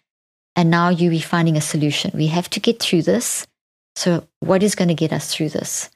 [0.55, 2.11] And now you be finding a solution.
[2.13, 3.47] We have to get through this.
[3.95, 5.89] So, what is going to get us through this?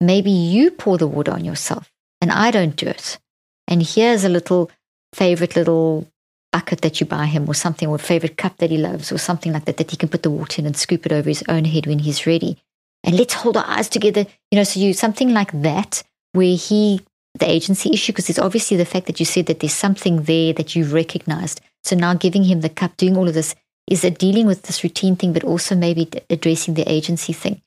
[0.00, 3.18] Maybe you pour the water on yourself and I don't do it.
[3.66, 4.70] And here's a little
[5.14, 6.06] favorite little
[6.52, 9.52] bucket that you buy him or something, or favorite cup that he loves, or something
[9.52, 11.64] like that, that he can put the water in and scoop it over his own
[11.64, 12.62] head when he's ready
[13.04, 14.26] and let's hold our eyes together.
[14.50, 17.00] You know, so you something like that where he
[17.38, 20.52] the agency issue because it's obviously the fact that you said that there's something there
[20.52, 21.60] that you've recognized.
[21.82, 23.54] So now giving him the cup, doing all of this
[23.90, 27.60] is a dealing with this routine thing, but also maybe addressing the agency thing.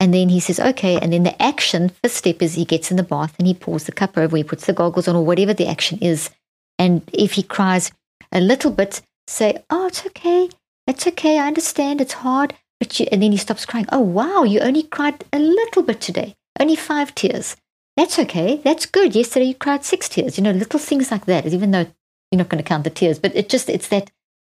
[0.00, 0.98] And then he says, okay.
[1.00, 3.84] And then the action, first step is he gets in the bath and he pours
[3.84, 6.30] the cup over, he puts the goggles on, or whatever the action is.
[6.78, 7.90] And if he cries
[8.30, 10.48] a little bit, say, oh, it's okay.
[10.86, 11.38] It's okay.
[11.38, 12.00] I understand.
[12.00, 12.54] It's hard.
[12.80, 13.86] But you, and then he stops crying.
[13.90, 17.56] Oh, wow, you only cried a little bit today, only five tears.
[17.96, 18.60] That's okay.
[18.62, 19.16] That's good.
[19.16, 20.38] Yesterday you cried six tears.
[20.38, 21.86] You know, little things like that, even though
[22.30, 23.18] you're not going to count the tears.
[23.18, 24.12] But it just, it's that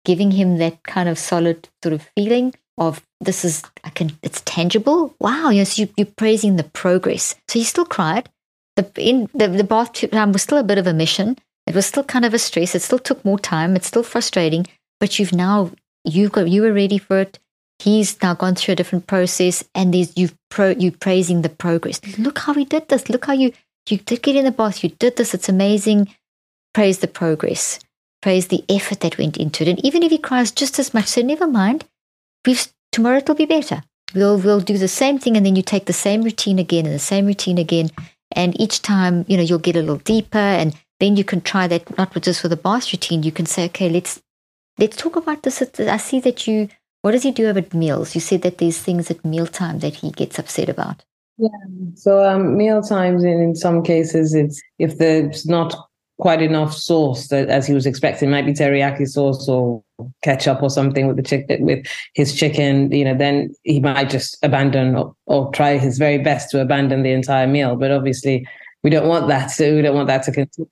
[0.04, 4.40] giving him that kind of solid sort of feeling of this is I can it's
[4.42, 5.14] tangible.
[5.20, 7.34] Wow, yes, you, you're praising the progress.
[7.48, 8.28] So he still cried.
[8.76, 11.36] The in the, the bath time was still a bit of a mission.
[11.66, 12.74] It was still kind of a stress.
[12.74, 13.76] It still took more time.
[13.76, 14.66] It's still frustrating.
[15.00, 15.72] But you've now
[16.04, 17.38] you've got you were ready for it.
[17.78, 22.00] He's now gone through a different process, and there's you pro you praising the progress.
[22.18, 23.08] Look how he did this.
[23.08, 23.52] Look how you
[23.88, 24.82] you did get in the bath.
[24.82, 25.32] You did this.
[25.32, 26.08] It's amazing.
[26.74, 27.78] Praise the progress.
[28.20, 29.68] Praise the effort that went into it.
[29.68, 31.84] And even if he cries just as much, say never mind.
[32.44, 33.82] We've tomorrow it'll be better.
[34.14, 36.94] We'll we'll do the same thing, and then you take the same routine again and
[36.94, 37.90] the same routine again,
[38.32, 41.68] and each time you know you'll get a little deeper, and then you can try
[41.68, 43.22] that not just for the bath routine.
[43.22, 44.20] You can say, okay, let's
[44.78, 45.62] let's talk about this.
[45.78, 46.68] I see that you.
[47.08, 48.14] What does he do over meals?
[48.14, 51.02] You said that there's things at mealtime that he gets upset about.
[51.38, 51.48] Yeah.
[51.94, 55.74] So um, meal times, in, in some cases, it's if there's not
[56.18, 59.82] quite enough sauce that as he was expecting, might be teriyaki sauce or
[60.22, 62.92] ketchup or something with the chicken with his chicken.
[62.92, 67.04] You know, then he might just abandon or, or try his very best to abandon
[67.04, 67.74] the entire meal.
[67.76, 68.46] But obviously,
[68.82, 69.50] we don't want that.
[69.50, 70.68] So we don't want that to continue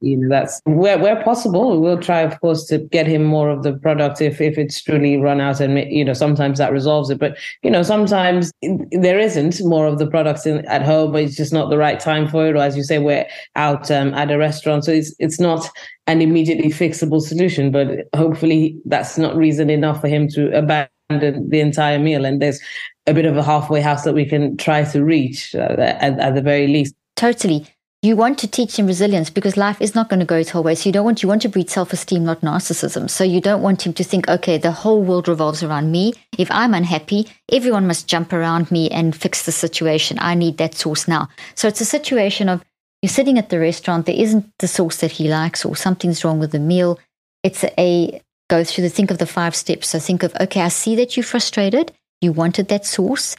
[0.00, 3.62] you know that's where where possible we'll try of course to get him more of
[3.62, 7.18] the product if if it's truly run out and you know sometimes that resolves it.
[7.18, 8.52] But you know sometimes
[8.90, 11.98] there isn't more of the products in, at home but it's just not the right
[11.98, 12.56] time for it.
[12.56, 14.84] Or as you say we're out um, at a restaurant.
[14.84, 15.68] So it's it's not
[16.06, 21.60] an immediately fixable solution but hopefully that's not reason enough for him to abandon the
[21.60, 22.26] entire meal.
[22.26, 22.60] And there's
[23.06, 26.34] a bit of a halfway house that we can try to reach uh, at, at
[26.34, 26.94] the very least.
[27.14, 27.66] Totally
[28.02, 30.62] you want to teach him resilience because life is not going to go his whole
[30.62, 30.74] way.
[30.74, 33.08] So you don't want you want to breed self-esteem, not narcissism.
[33.08, 36.14] So you don't want him to think, okay, the whole world revolves around me.
[36.38, 40.18] If I'm unhappy, everyone must jump around me and fix the situation.
[40.20, 41.28] I need that sauce now.
[41.54, 42.62] So it's a situation of
[43.02, 46.38] you're sitting at the restaurant, there isn't the sauce that he likes, or something's wrong
[46.38, 46.98] with the meal.
[47.42, 49.88] It's a go through the think of the five steps.
[49.88, 51.92] So think of, okay, I see that you're frustrated.
[52.20, 53.36] You wanted that sauce.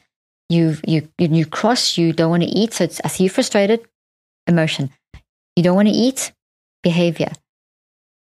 [0.49, 1.97] You you you cross.
[1.97, 2.73] You don't want to eat.
[2.73, 3.85] So it's I see you frustrated
[4.47, 4.89] emotion.
[5.55, 6.31] You don't want to eat,
[6.83, 7.31] behavior.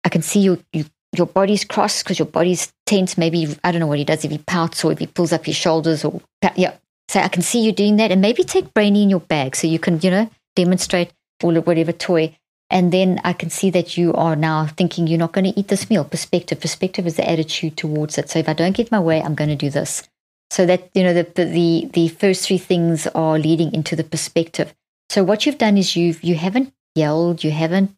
[0.03, 3.17] I can see you, you your body's crossed because your body's tense.
[3.17, 5.45] Maybe, I don't know what he does, if he pouts or if he pulls up
[5.45, 6.21] his shoulders or,
[6.56, 6.75] yeah.
[7.10, 8.12] So I can see you doing that.
[8.12, 11.62] And maybe take Brainy in your bag so you can, you know, demonstrate all or
[11.62, 12.38] whatever toy.
[12.69, 15.69] And then I can see that you are now thinking you're not going to eat
[15.69, 16.03] this meal.
[16.03, 16.60] Perspective.
[16.60, 18.30] Perspective is the attitude towards it.
[18.30, 20.03] So if I don't get my way, I'm going to do this.
[20.49, 24.73] So that, you know, the, the, the first three things are leading into the perspective.
[25.10, 27.96] So what you've done is you've you haven't yelled, you haven't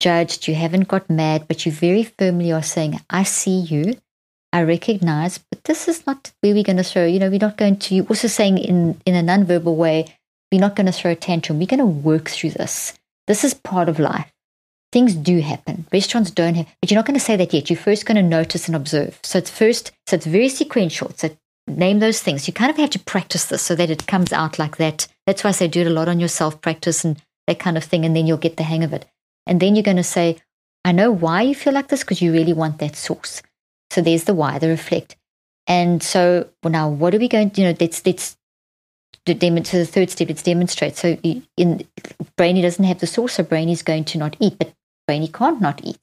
[0.00, 3.96] judged, you haven't got mad, but you very firmly are saying, I see you,
[4.52, 7.56] I recognize, but this is not where we're going to throw, you know, we're not
[7.56, 10.14] going to, you're also saying in, in a non-verbal way,
[10.52, 11.58] we're not going to throw a tantrum.
[11.58, 12.92] We're going to work through this.
[13.26, 14.30] This is part of life.
[14.92, 15.86] Things do happen.
[15.92, 17.68] Restaurants don't have, but you're not going to say that yet.
[17.68, 19.18] You're first going to notice and observe.
[19.24, 21.10] So it's first, so it's very sequential.
[21.16, 22.46] So name those things.
[22.46, 25.06] You kind of have to practice this so that it comes out like that.
[25.26, 27.84] That's why I say do it a lot on yourself, practice and that kind of
[27.84, 29.06] thing, and then you'll get the hang of it.
[29.46, 30.38] And then you're going to say,
[30.84, 33.42] I know why you feel like this because you really want that sauce.
[33.90, 35.16] So there's the why, the reflect.
[35.66, 38.36] And so well, now, what are we going to, you know, let's, let's,
[39.24, 40.96] to the third step, let's demonstrate.
[40.96, 41.16] So
[41.56, 41.86] in
[42.36, 44.74] Brainy doesn't have the sauce, so Brainy's going to not eat, but
[45.06, 45.98] Brainy can't not eat.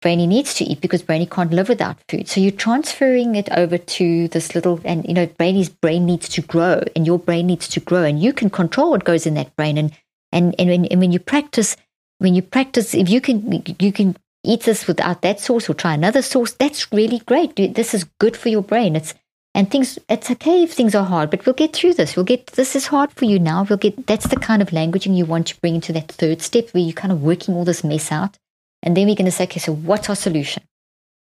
[0.00, 2.28] Brainy needs to eat because Brainy can't live without food.
[2.28, 6.40] So you're transferring it over to this little, and you know, Brainy's brain needs to
[6.40, 9.54] grow, and your brain needs to grow, and you can control what goes in that
[9.56, 9.76] brain.
[9.76, 9.92] And
[10.30, 11.76] and and when, and when you practice,
[12.18, 15.94] when you practice, if you can, you can eat this without that sauce or try
[15.94, 16.52] another sauce.
[16.52, 17.56] That's really great.
[17.56, 18.94] This is good for your brain.
[18.94, 19.14] It's
[19.52, 19.98] and things.
[20.08, 22.14] It's okay if things are hard, but we'll get through this.
[22.14, 22.46] We'll get.
[22.48, 23.66] This is hard for you now.
[23.68, 24.06] We'll get.
[24.06, 26.92] That's the kind of languaging you want to bring into that third step, where you're
[26.92, 28.38] kind of working all this mess out
[28.82, 30.62] and then we're going to say, okay, so what's our solution?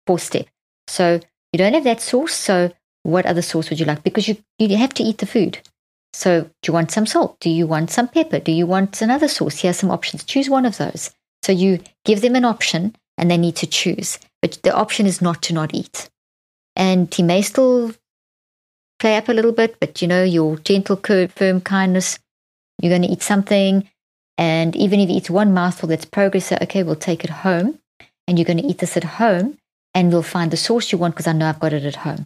[0.05, 0.47] Fourth step.
[0.87, 1.19] So
[1.51, 2.33] you don't have that sauce.
[2.33, 2.71] So
[3.03, 4.03] what other sauce would you like?
[4.03, 5.59] Because you, you have to eat the food.
[6.13, 7.39] So do you want some salt?
[7.39, 8.39] Do you want some pepper?
[8.39, 9.59] Do you want another sauce?
[9.59, 10.23] Here are some options.
[10.23, 11.11] Choose one of those.
[11.43, 14.19] So you give them an option and they need to choose.
[14.41, 16.09] But the option is not to not eat.
[16.75, 17.93] And he may still
[18.99, 22.19] play up a little bit, but you know, your gentle, firm kindness,
[22.81, 23.89] you're going to eat something
[24.39, 26.45] and even if you eat one mouthful, that's progress.
[26.45, 27.77] So, okay, we'll take it home
[28.25, 29.57] and you're going to eat this at home
[29.93, 32.25] and we'll find the sauce you want because I know I've got it at home.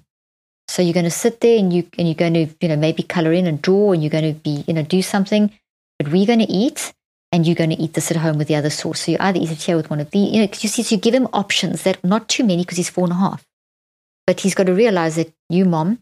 [0.67, 3.01] So you're going to sit there and you and you're going to, you know, maybe
[3.01, 5.51] color in and draw and you're going to be, you know, do something.
[5.97, 6.93] But we're going to eat
[7.31, 8.99] and you're going to eat this at home with the other sauce.
[8.99, 10.93] So you either eat it here with one of the, you know, you see, so
[10.93, 13.43] you give him options that not too many because he's four and a half.
[14.27, 15.97] But he's got to realize that you, mom,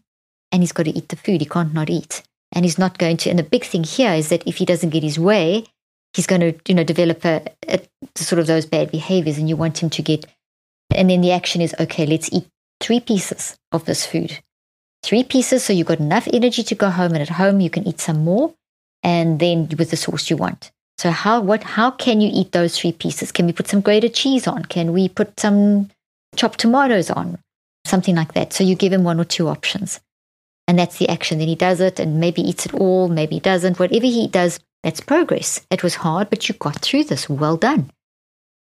[0.52, 1.40] and he's got to eat the food.
[1.40, 2.22] He can't not eat.
[2.52, 3.30] And he's not going to.
[3.30, 5.64] And the big thing here is that if he doesn't get his way,
[6.14, 7.80] he's going to you know develop a, a,
[8.14, 10.26] sort of those bad behaviors and you want him to get
[10.94, 12.46] and then the action is okay let's eat
[12.80, 14.40] three pieces of this food
[15.02, 17.86] three pieces so you've got enough energy to go home, and at home you can
[17.86, 18.54] eat some more,
[19.02, 20.70] and then with the sauce you want.
[20.98, 23.32] So how what how can you eat those three pieces?
[23.32, 24.64] Can we put some grated cheese on?
[24.66, 25.90] Can we put some
[26.36, 27.38] chopped tomatoes on?
[27.84, 28.52] Something like that.
[28.52, 30.00] So you give him one or two options.
[30.68, 31.38] And that's the action.
[31.38, 33.80] Then he does it and maybe eats it all, maybe doesn't.
[33.80, 35.64] Whatever he does, that's progress.
[35.70, 37.28] It was hard, but you got through this.
[37.28, 37.90] Well done.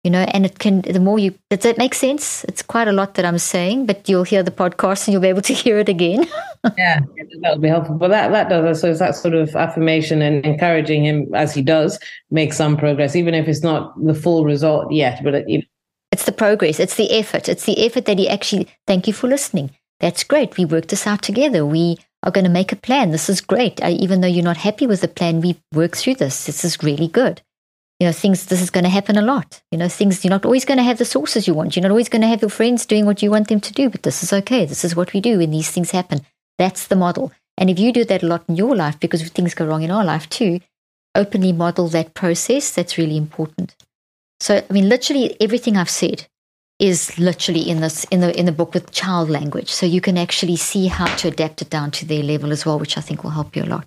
[0.03, 2.43] You know, and it can, the more you, does that make sense?
[2.45, 5.27] It's quite a lot that I'm saying, but you'll hear the podcast and you'll be
[5.27, 6.25] able to hear it again.
[6.77, 6.99] yeah,
[7.41, 7.95] that would be helpful.
[7.95, 11.61] But that, that does, so it's that sort of affirmation and encouraging him as he
[11.61, 11.99] does
[12.31, 15.23] make some progress, even if it's not the full result yet.
[15.23, 15.65] But it,
[16.11, 19.27] it's the progress, it's the effort, it's the effort that he actually, thank you for
[19.27, 19.69] listening.
[19.99, 20.57] That's great.
[20.57, 21.63] We worked this out together.
[21.63, 23.11] We are going to make a plan.
[23.11, 23.83] This is great.
[23.83, 26.45] I, even though you're not happy with the plan, we work through this.
[26.45, 27.41] This is really good.
[27.99, 29.61] You know, things, this is going to happen a lot.
[29.71, 31.75] You know, things, you're not always going to have the sauces you want.
[31.75, 33.89] You're not always going to have your friends doing what you want them to do,
[33.89, 34.65] but this is okay.
[34.65, 36.21] This is what we do when these things happen.
[36.57, 37.31] That's the model.
[37.57, 39.91] And if you do that a lot in your life, because things go wrong in
[39.91, 40.61] our life too,
[41.13, 43.75] openly model that process, that's really important.
[44.39, 46.27] So, I mean, literally everything I've said
[46.81, 50.17] is literally in this in the in the book with child language, so you can
[50.17, 53.23] actually see how to adapt it down to their level as well, which I think
[53.23, 53.85] will help you a lot.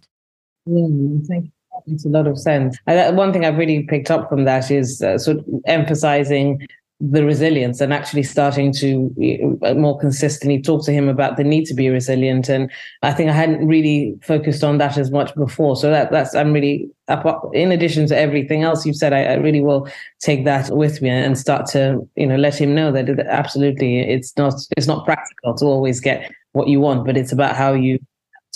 [0.66, 0.86] Yeah,
[1.28, 1.53] thank you.
[1.72, 2.78] That makes a lot of sense.
[2.86, 6.64] And one thing I've really picked up from that is uh, sort of emphasizing
[7.01, 11.64] the resilience and actually starting to uh, more consistently talk to him about the need
[11.66, 12.49] to be resilient.
[12.49, 12.70] And
[13.03, 15.76] I think I hadn't really focused on that as much before.
[15.76, 16.88] So that that's I'm really
[17.53, 19.88] in addition to everything else you've said, I, I really will
[20.20, 24.01] take that with me and start to you know let him know that it, absolutely
[24.01, 27.72] it's not it's not practical to always get what you want, but it's about how
[27.72, 27.99] you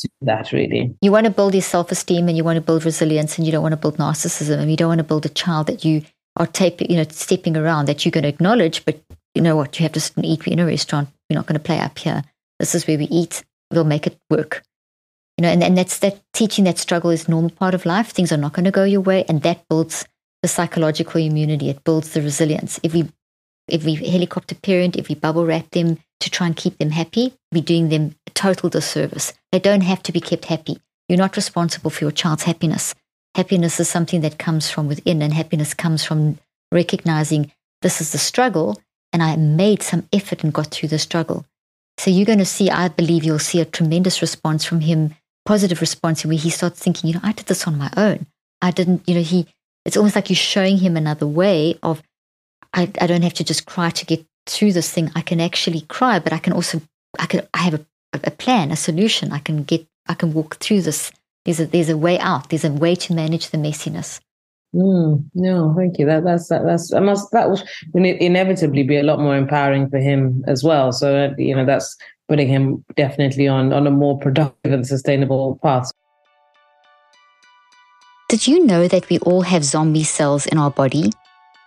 [0.01, 0.95] do that really.
[1.03, 3.53] You want to build your self esteem and you want to build resilience and you
[3.53, 6.03] don't want to build narcissism and you don't want to build a child that you
[6.39, 9.01] are taping, you know, stepping around that you're going to acknowledge, but
[9.35, 11.09] you know what, you have to sit and eat in a restaurant.
[11.29, 12.23] You're not going to play up here.
[12.59, 13.45] This is where we eat.
[13.71, 14.63] We'll make it work.
[15.37, 18.11] You know, and, and that's that teaching that struggle is normal part of life.
[18.11, 20.05] Things are not going to go your way, and that builds
[20.43, 21.69] the psychological immunity.
[21.69, 22.81] It builds the resilience.
[22.83, 23.09] If we
[23.69, 27.35] if we helicopter parent, if we bubble wrap them to try and keep them happy,
[27.53, 29.35] we're doing them a total disservice.
[29.53, 30.79] They don't have to be kept happy.
[31.09, 32.95] You're not responsible for your child's happiness.
[33.39, 36.41] Happiness is something that comes from within, and happiness comes from
[36.73, 38.83] recognizing this is the struggle,
[39.13, 41.47] and I made some effort and got through the struggle.
[41.99, 45.15] So you're going to see, I believe you'll see a tremendous response from him,
[45.47, 48.27] positive response, where he starts thinking, you know, I did this on my own.
[48.61, 49.47] I didn't, you know, he,
[49.85, 52.03] it's almost like you're showing him another way of,
[52.75, 55.13] I, I don't have to just cry to get through this thing.
[55.15, 56.83] I can actually cry, but I can also,
[57.21, 59.31] I can, I have a, a plan, a solution.
[59.31, 61.13] I can get, I can walk through this
[61.45, 62.51] there's a, there's a way out.
[62.51, 64.21] There's a way to manage the messiness.
[64.75, 66.05] Mm, no, thank you.
[66.05, 67.61] That that's that, that's that must that will
[67.95, 70.93] inevitably be a lot more empowering for him as well.
[70.93, 71.97] So you know that's
[72.29, 75.91] putting him definitely on on a more productive and sustainable path.
[78.29, 81.11] Did you know that we all have zombie cells in our body?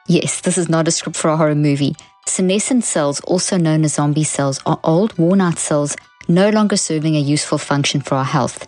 [0.08, 1.96] Yes, this is not a script for a horror movie.
[2.28, 5.96] Senescent cells, also known as zombie cells, are old, worn out cells
[6.28, 8.68] no longer serving a useful function for our health.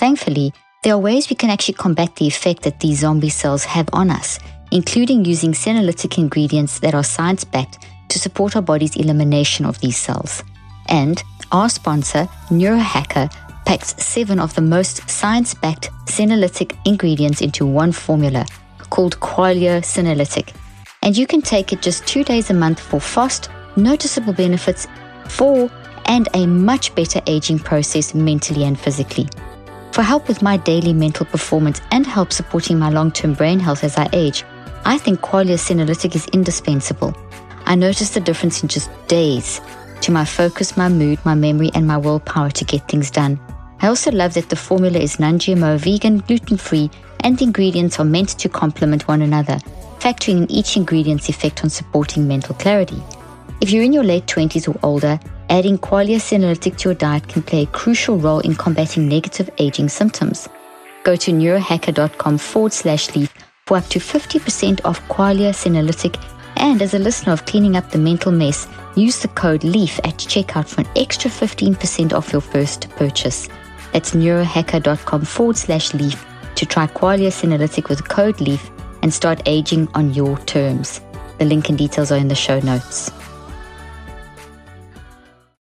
[0.00, 3.86] Thankfully, there are ways we can actually combat the effect that these zombie cells have
[3.92, 4.38] on us,
[4.70, 9.98] including using senolytic ingredients that are science backed to support our body's elimination of these
[9.98, 10.42] cells.
[10.88, 11.22] And
[11.52, 13.30] our sponsor, Neurohacker,
[13.66, 18.46] packs seven of the most science backed senolytic ingredients into one formula
[18.88, 20.54] called Qualia Senolytic.
[21.02, 24.86] And you can take it just two days a month for fast, noticeable benefits
[25.28, 25.70] for
[26.06, 29.28] and a much better aging process mentally and physically.
[29.92, 33.82] For help with my daily mental performance and help supporting my long term brain health
[33.82, 34.44] as I age,
[34.84, 37.14] I think Qualia Senolytic is indispensable.
[37.66, 39.60] I noticed the difference in just days
[40.02, 43.38] to my focus, my mood, my memory, and my willpower to get things done.
[43.82, 47.98] I also love that the formula is non GMO, vegan, gluten free, and the ingredients
[47.98, 49.58] are meant to complement one another,
[49.98, 53.02] factoring in each ingredient's effect on supporting mental clarity.
[53.60, 57.64] If you're in your late 20s or older, adding Qualia to your diet can play
[57.64, 60.48] a crucial role in combating negative aging symptoms.
[61.04, 63.34] Go to neurohacker.com forward slash leaf
[63.66, 66.18] for up to 50% off Qualia Senolytic.
[66.56, 70.16] And as a listener of Cleaning Up the Mental Mess, use the code LEAF at
[70.16, 73.46] checkout for an extra 15% off your first purchase.
[73.92, 78.70] That's neurohacker.com forward slash leaf to try Qualia Senolytic with code LEAF
[79.02, 81.02] and start aging on your terms.
[81.38, 83.10] The link and details are in the show notes.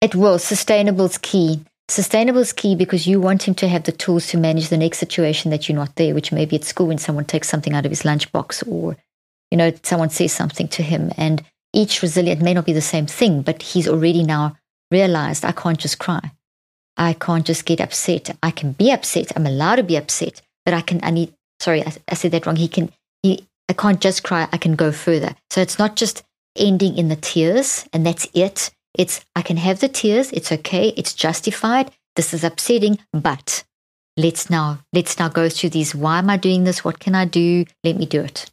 [0.00, 0.38] It will.
[0.38, 1.64] Sustainable's key.
[1.88, 5.50] Sustainable's key because you want him to have the tools to manage the next situation
[5.50, 7.90] that you're not there, which may be at school when someone takes something out of
[7.90, 8.96] his lunchbox or,
[9.50, 11.10] you know, someone says something to him.
[11.16, 11.42] And
[11.72, 14.56] each resilient may not be the same thing, but he's already now
[14.90, 16.32] realized I can't just cry.
[16.96, 18.36] I can't just get upset.
[18.42, 19.32] I can be upset.
[19.34, 22.46] I'm allowed to be upset, but I can, I need, sorry, I, I said that
[22.46, 22.56] wrong.
[22.56, 22.92] He can,
[23.22, 24.48] he, I can't just cry.
[24.52, 25.34] I can go further.
[25.50, 26.22] So it's not just
[26.56, 28.70] ending in the tears and that's it.
[28.98, 30.32] It's, I can have the tears.
[30.32, 30.88] It's okay.
[30.96, 31.90] It's justified.
[32.16, 33.64] This is upsetting, but
[34.16, 35.94] let's now, let's now go through these.
[35.94, 36.84] Why am I doing this?
[36.84, 37.64] What can I do?
[37.84, 38.50] Let me do it.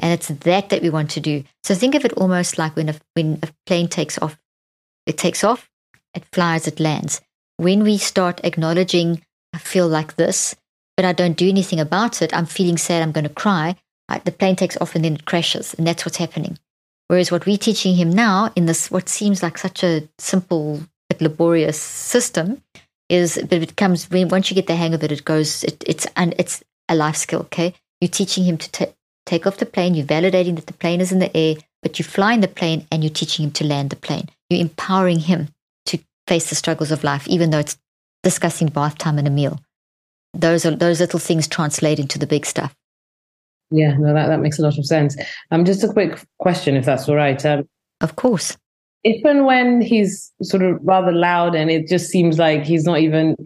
[0.00, 1.44] And it's that that we want to do.
[1.62, 4.36] So think of it almost like when a, when a plane takes off,
[5.06, 5.70] it takes off,
[6.12, 7.20] it flies, it lands.
[7.56, 9.22] When we start acknowledging,
[9.52, 10.54] I feel like this,
[10.96, 13.76] but I don't do anything about it, I'm feeling sad, I'm going to cry,
[14.24, 15.74] the plane takes off and then it crashes.
[15.74, 16.58] And that's what's happening.
[17.08, 21.20] Whereas what we're teaching him now in this, what seems like such a simple but
[21.20, 22.62] laborious system,
[23.08, 25.64] is but it comes when once you get the hang of it, it goes.
[25.64, 27.40] It, it's and it's a life skill.
[27.40, 28.94] Okay, you're teaching him to
[29.24, 29.94] take off the plane.
[29.94, 33.02] You're validating that the plane is in the air, but you're flying the plane and
[33.02, 34.28] you're teaching him to land the plane.
[34.50, 35.48] You're empowering him
[35.86, 37.78] to face the struggles of life, even though it's
[38.22, 39.60] discussing bath time and a meal.
[40.34, 42.74] Those are those little things translate into the big stuff.
[43.70, 45.16] Yeah, no, that, that makes a lot of sense.
[45.50, 47.44] Um, just a quick question, if that's all right.
[47.44, 47.68] Um,
[48.00, 48.56] of course.
[49.04, 53.00] If and when he's sort of rather loud and it just seems like he's not
[53.00, 53.36] even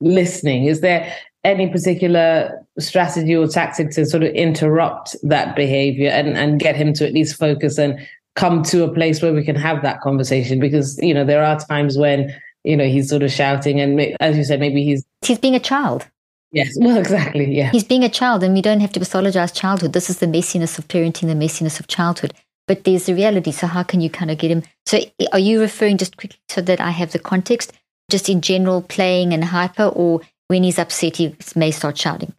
[0.00, 1.14] listening, is there
[1.44, 6.92] any particular strategy or tactic to sort of interrupt that behavior and, and get him
[6.94, 7.98] to at least focus and
[8.34, 10.58] come to a place where we can have that conversation?
[10.58, 14.36] Because, you know, there are times when, you know, he's sort of shouting and as
[14.36, 15.04] you said, maybe he's...
[15.22, 16.06] He's being a child.
[16.52, 17.54] Yes, well, exactly.
[17.54, 17.70] Yeah.
[17.70, 19.92] He's being a child, and we don't have to pathologize childhood.
[19.92, 22.32] This is the messiness of parenting, the messiness of childhood.
[22.66, 23.52] But there's the reality.
[23.52, 24.62] So, how can you kind of get him?
[24.86, 24.98] So,
[25.32, 27.72] are you referring just quickly so that I have the context,
[28.10, 32.34] just in general, playing and hyper, or when he's upset, he may start shouting?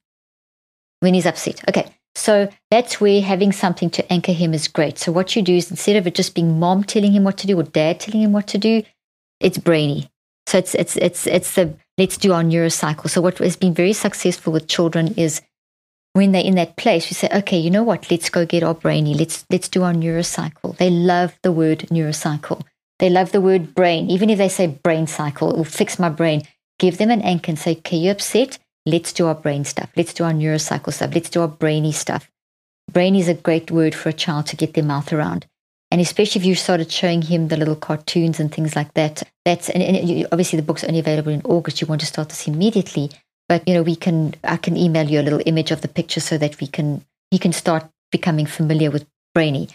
[0.99, 1.67] When he's upset.
[1.69, 1.89] Okay.
[2.15, 4.97] So, that's where having something to anchor him is great.
[4.97, 7.47] So, what you do is instead of it just being mom telling him what to
[7.47, 8.83] do or dad telling him what to do,
[9.39, 10.09] it's brainy.
[10.47, 13.09] So, it's, it's, it's, it's the let's do our neurocycle.
[13.09, 15.41] So, what has been very successful with children is
[16.13, 18.09] when they're in that place, we say, okay, you know what?
[18.09, 19.13] Let's go get our brainy.
[19.13, 20.77] Let's let's do our neurocycle.
[20.77, 22.63] They love the word neurocycle.
[22.99, 24.09] They love the word brain.
[24.09, 26.43] Even if they say brain cycle or fix my brain,
[26.79, 28.57] give them an anchor and say, okay, you're upset.
[28.87, 29.89] Let's do our brain stuff.
[29.95, 31.13] Let's do our neurocycle stuff.
[31.13, 32.29] Let's do our brainy stuff.
[32.91, 35.45] Brain is a great word for a child to get their mouth around.
[35.89, 39.69] And especially if you started showing him the little cartoons and things like that, that's
[39.69, 41.79] and, and obviously the book's only available in August.
[41.79, 43.11] You want to start this immediately,
[43.47, 46.19] but you know we can I can email you a little image of the picture
[46.19, 49.69] so that we can he can start becoming familiar with Brainy.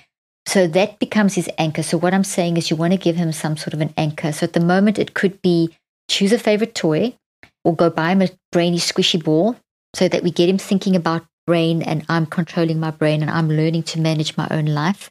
[0.47, 1.83] So that becomes his anchor.
[1.83, 4.33] So what I'm saying is you want to give him some sort of an anchor.
[4.33, 5.71] So at the moment it could be
[6.09, 7.17] choose a favorite toy
[7.65, 9.57] or go buy him a brainy squishy ball
[9.95, 13.49] so that we get him thinking about brain and I'm controlling my brain and I'm
[13.49, 15.11] learning to manage my own life.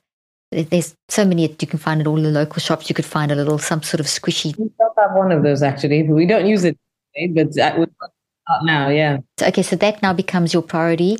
[0.51, 2.89] There's so many you can find at all the local shops.
[2.89, 4.57] You could find a little some sort of squishy.
[4.57, 6.03] We don't have one of those actually.
[6.03, 6.77] We don't use it,
[7.33, 7.91] but that would
[8.63, 9.19] now, yeah.
[9.39, 11.17] So, okay, so that now becomes your priority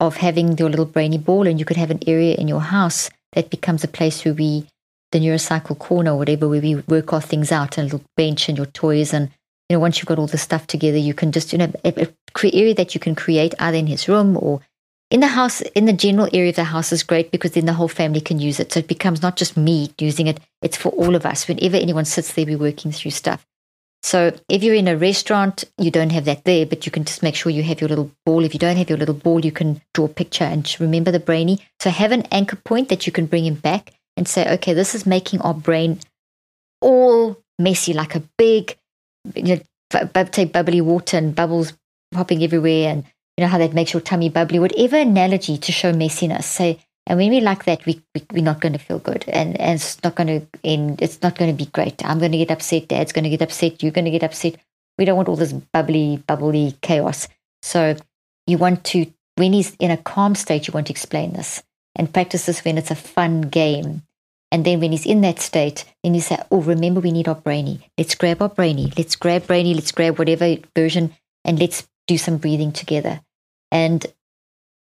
[0.00, 3.10] of having your little brainy ball, and you could have an area in your house
[3.32, 4.66] that becomes a place where we,
[5.12, 8.48] the neurocycle corner, or whatever, where we work our things out, and a little bench
[8.48, 9.30] and your toys, and
[9.68, 12.02] you know, once you've got all the stuff together, you can just you know a,
[12.02, 12.08] a
[12.54, 14.60] area that you can create either in his room or
[15.10, 17.72] in the house, in the general area of the house is great because then the
[17.72, 18.72] whole family can use it.
[18.72, 21.48] So it becomes not just me using it, it's for all of us.
[21.48, 23.46] Whenever anyone sits there, we're working through stuff.
[24.02, 27.22] So if you're in a restaurant, you don't have that there, but you can just
[27.22, 28.44] make sure you have your little ball.
[28.44, 31.18] If you don't have your little ball, you can draw a picture and remember the
[31.18, 31.60] brainy.
[31.80, 34.94] So have an anchor point that you can bring him back and say, okay, this
[34.94, 36.00] is making our brain
[36.80, 38.76] all messy, like a big,
[39.34, 41.72] you know, bubbly water and bubbles
[42.12, 43.04] popping everywhere and
[43.38, 46.42] you know how that makes your tummy bubbly, whatever analogy to show messiness.
[46.42, 49.56] Say, and when we like that, we, we we're not going to feel good, and,
[49.60, 51.00] and it's not going to end.
[51.00, 52.04] It's not going to be great.
[52.04, 52.88] I'm going to get upset.
[52.88, 53.80] Dad's going to get upset.
[53.80, 54.56] You're going to get upset.
[54.98, 57.28] We don't want all this bubbly, bubbly chaos.
[57.62, 57.94] So
[58.48, 61.62] you want to, when he's in a calm state, you want to explain this
[61.94, 64.02] and practice this when it's a fun game.
[64.50, 67.36] And then when he's in that state, then you say, Oh, remember, we need our
[67.36, 67.88] brainy.
[67.96, 68.92] Let's grab our brainy.
[68.98, 69.74] Let's grab brainy.
[69.74, 71.14] Let's grab whatever version
[71.44, 73.20] and let's do some breathing together.
[73.70, 74.04] And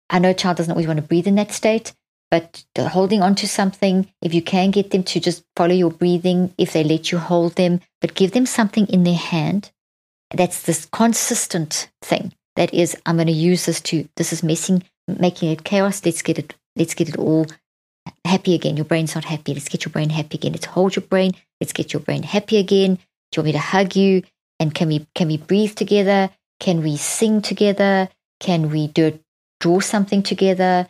[0.09, 1.93] I know a child doesn't always want to breathe in that state,
[2.31, 6.53] but holding on to something, if you can get them to just follow your breathing,
[6.57, 9.71] if they let you hold them, but give them something in their hand
[10.33, 14.83] that's this consistent thing that is, I'm going to use this to, this is messing,
[15.07, 16.05] making it chaos.
[16.05, 17.45] Let's get it, let's get it all
[18.25, 18.75] happy again.
[18.75, 19.53] Your brain's not happy.
[19.53, 20.53] Let's get your brain happy again.
[20.53, 21.33] Let's hold your brain.
[21.59, 22.95] Let's get your brain happy again.
[22.95, 23.01] Do
[23.35, 24.23] you want me to hug you?
[24.59, 26.29] And can we, can we breathe together?
[26.59, 28.09] Can we sing together?
[28.45, 29.19] Can we do
[29.59, 30.87] draw something together?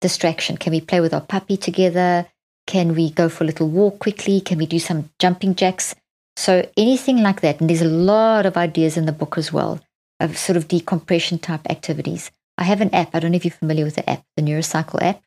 [0.00, 0.56] Distraction.
[0.56, 2.28] Can we play with our puppy together?
[2.68, 4.40] Can we go for a little walk quickly?
[4.40, 5.96] Can we do some jumping jacks?
[6.36, 9.80] So anything like that, and there's a lot of ideas in the book as well
[10.20, 12.30] of sort of decompression type activities.
[12.56, 13.16] I have an app.
[13.16, 15.20] I don't know if you're familiar with the app, the Neurocycle app.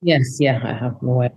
[0.00, 1.30] Yes, yeah, I have no way.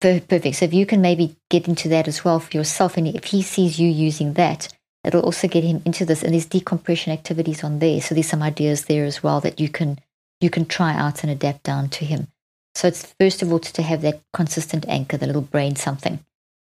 [0.00, 0.54] Perfect.
[0.54, 3.42] So if you can maybe get into that as well for yourself, and if he
[3.42, 4.68] sees you using that,
[5.04, 6.22] it'll also get him into this.
[6.22, 8.00] And there's decompression activities on there.
[8.00, 9.98] So there's some ideas there as well that you can
[10.40, 12.28] you can try out and adapt down to him.
[12.74, 16.20] So it's first of all to, have that consistent anchor, the little brain something,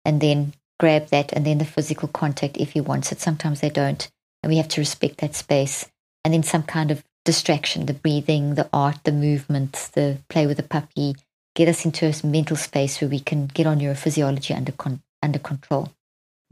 [0.04, 3.20] and then grab that, and then the physical contact if he wants it.
[3.20, 4.10] Sometimes they don't,
[4.42, 5.88] and we have to respect that space.
[6.24, 10.56] And then some kind of distraction, the breathing, the art, the movement, the play with
[10.58, 11.14] the puppy,
[11.54, 15.38] get us into a mental space where we can get our neurophysiology under con- under
[15.38, 15.90] control.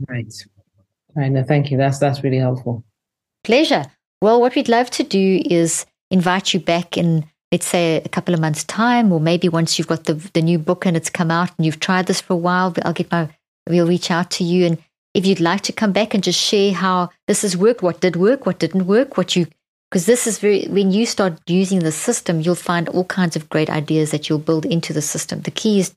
[0.09, 0.33] Right.
[1.15, 1.31] Right.
[1.31, 1.77] No, thank you.
[1.77, 2.85] That's that's really helpful.
[3.45, 3.85] Pleasure.
[4.21, 8.35] Well, what we'd love to do is invite you back in, let's say, a couple
[8.35, 11.31] of months' time, or maybe once you've got the the new book and it's come
[11.31, 12.75] out and you've tried this for a while.
[12.85, 13.29] I'll get my
[13.69, 14.79] we'll reach out to you and
[15.15, 18.17] if you'd like to come back and just share how this has worked, what did
[18.17, 19.47] work, what didn't work, what you
[19.93, 23.51] because this is very when you start using the system you'll find all kinds of
[23.51, 25.95] great ideas that you'll build into the system the key is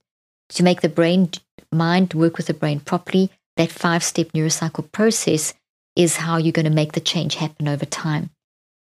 [0.49, 1.30] to make the brain
[1.72, 5.53] mind work with the brain properly that five step neurocycle process
[5.95, 8.30] is how you're going to make the change happen over time.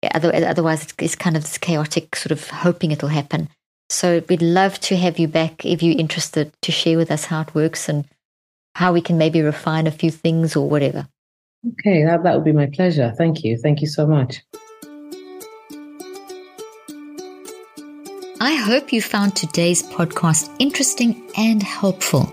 [0.02, 3.48] Otherwise it's kind of this chaotic sort of hoping it'll happen.
[3.90, 7.42] So we'd love to have you back if you're interested to share with us how
[7.42, 8.04] it works and
[8.74, 11.08] how we can maybe refine a few things or whatever.
[11.66, 13.12] Okay that, that would be my pleasure.
[13.16, 13.56] Thank you.
[13.56, 14.42] Thank you so much.
[18.40, 22.32] I hope you found today's podcast interesting and helpful.